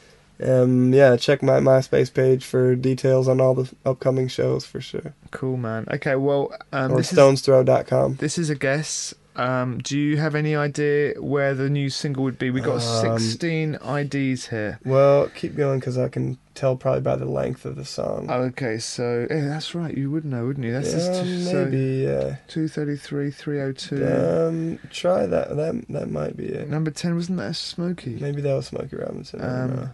Um, 0.40 0.94
yeah, 0.94 1.16
check 1.16 1.42
my 1.42 1.58
MySpace 1.58 2.12
page 2.14 2.44
for 2.44 2.76
details 2.76 3.26
on 3.26 3.40
all 3.40 3.54
the 3.54 3.74
upcoming 3.84 4.28
shows 4.28 4.64
for 4.64 4.80
sure. 4.80 5.14
Cool, 5.32 5.56
man. 5.56 5.86
Okay, 5.90 6.14
well, 6.14 6.54
um, 6.72 6.92
or 6.92 6.98
this 6.98 7.12
is 7.12 7.18
stonesthrow.com. 7.18 8.16
this 8.16 8.38
is 8.38 8.48
a 8.48 8.54
guess. 8.54 9.14
Um, 9.38 9.78
do 9.78 9.96
you 9.98 10.16
have 10.16 10.34
any 10.34 10.56
idea 10.56 11.14
where 11.20 11.54
the 11.54 11.70
new 11.70 11.90
single 11.90 12.24
would 12.24 12.38
be? 12.38 12.50
We 12.50 12.60
got 12.60 12.82
Um, 12.82 13.18
16 13.18 13.78
IDs 13.86 14.48
here. 14.48 14.80
Well, 14.84 15.28
keep 15.34 15.54
going 15.56 15.78
because 15.78 15.96
I 15.96 16.08
can 16.08 16.38
tell 16.54 16.74
probably 16.74 17.02
by 17.02 17.14
the 17.14 17.24
length 17.24 17.64
of 17.64 17.76
the 17.76 17.84
song. 17.84 18.28
Okay, 18.28 18.78
so 18.78 19.28
yeah, 19.30 19.46
that's 19.46 19.76
right. 19.76 19.96
You 19.96 20.10
would 20.10 20.24
know, 20.24 20.46
wouldn't 20.46 20.66
you? 20.66 20.72
That's 20.72 20.90
just 20.92 21.12
yeah, 21.12 21.22
two, 21.22 21.44
so 21.44 21.64
maybe. 21.66 22.04
Yeah. 22.04 22.36
233, 22.48 23.30
302. 23.30 24.06
Um, 24.06 24.78
try 24.90 25.24
that. 25.26 25.56
That 25.56 25.84
that 25.88 26.10
might 26.10 26.36
be 26.36 26.46
it. 26.46 26.68
Number 26.68 26.90
10 26.90 27.14
wasn't 27.14 27.38
that 27.38 27.50
a 27.50 27.54
Smokey? 27.54 28.18
Maybe 28.20 28.42
that 28.42 28.52
was 28.54 28.66
Smokey 28.66 28.96
Robinson. 28.96 29.40
Um, 29.40 29.76
know. 29.76 29.88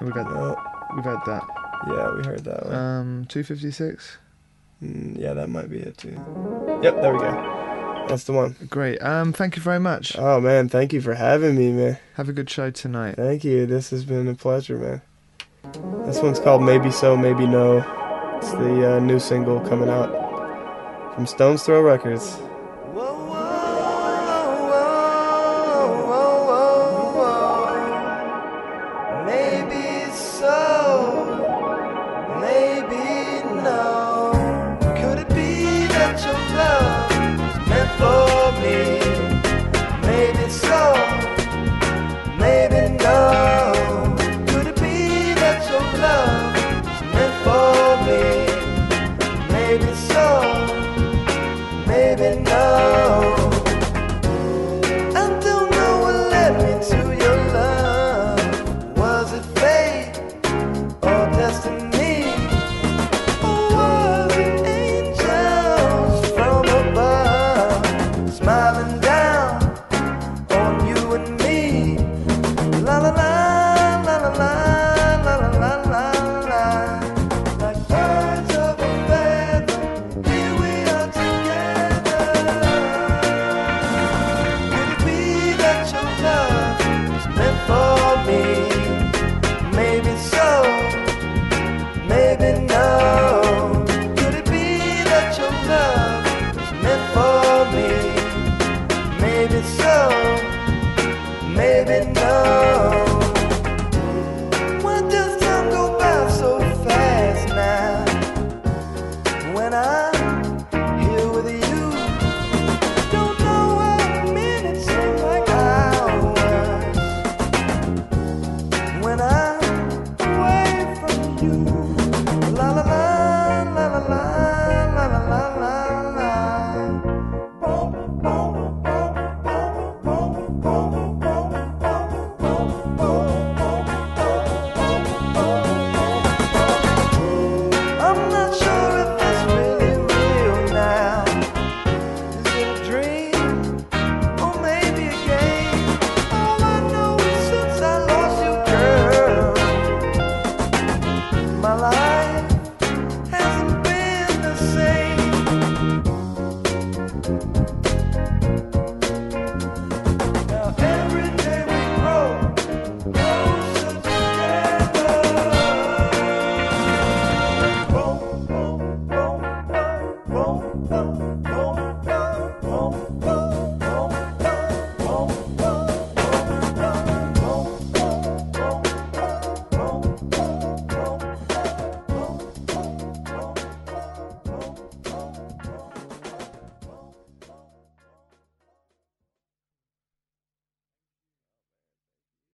We 0.00 0.10
got 0.10 0.28
No, 0.28 0.60
we've 0.96 1.04
had 1.04 1.20
that. 1.26 1.44
yeah, 1.86 2.12
we 2.16 2.24
heard 2.24 2.42
that 2.44 2.66
one. 2.66 2.74
Um, 2.74 3.24
256. 3.28 4.18
Mm, 4.82 5.18
yeah, 5.20 5.34
that 5.34 5.48
might 5.48 5.70
be 5.70 5.78
it 5.78 5.96
too. 5.96 6.18
Yep, 6.82 7.00
there 7.00 7.12
we 7.12 7.20
go. 7.20 7.63
That's 8.08 8.24
the 8.24 8.32
one. 8.32 8.56
Great. 8.70 8.98
Um, 9.02 9.32
thank 9.32 9.56
you 9.56 9.62
very 9.62 9.80
much. 9.80 10.16
Oh 10.16 10.40
man, 10.40 10.68
thank 10.68 10.92
you 10.92 11.00
for 11.00 11.14
having 11.14 11.56
me, 11.56 11.72
man. 11.72 11.98
Have 12.14 12.28
a 12.28 12.32
good 12.32 12.48
show 12.48 12.70
tonight. 12.70 13.16
Thank 13.16 13.44
you. 13.44 13.66
This 13.66 13.90
has 13.90 14.04
been 14.04 14.28
a 14.28 14.34
pleasure, 14.34 14.78
man. 14.78 15.02
This 16.06 16.20
one's 16.20 16.38
called 16.38 16.62
Maybe 16.62 16.90
So, 16.90 17.16
Maybe 17.16 17.46
No. 17.46 17.78
It's 18.36 18.50
the 18.52 18.96
uh, 18.96 19.00
new 19.00 19.18
single 19.18 19.60
coming 19.60 19.88
out 19.88 21.14
from 21.14 21.26
Stones 21.26 21.62
Throw 21.62 21.80
Records. 21.80 22.36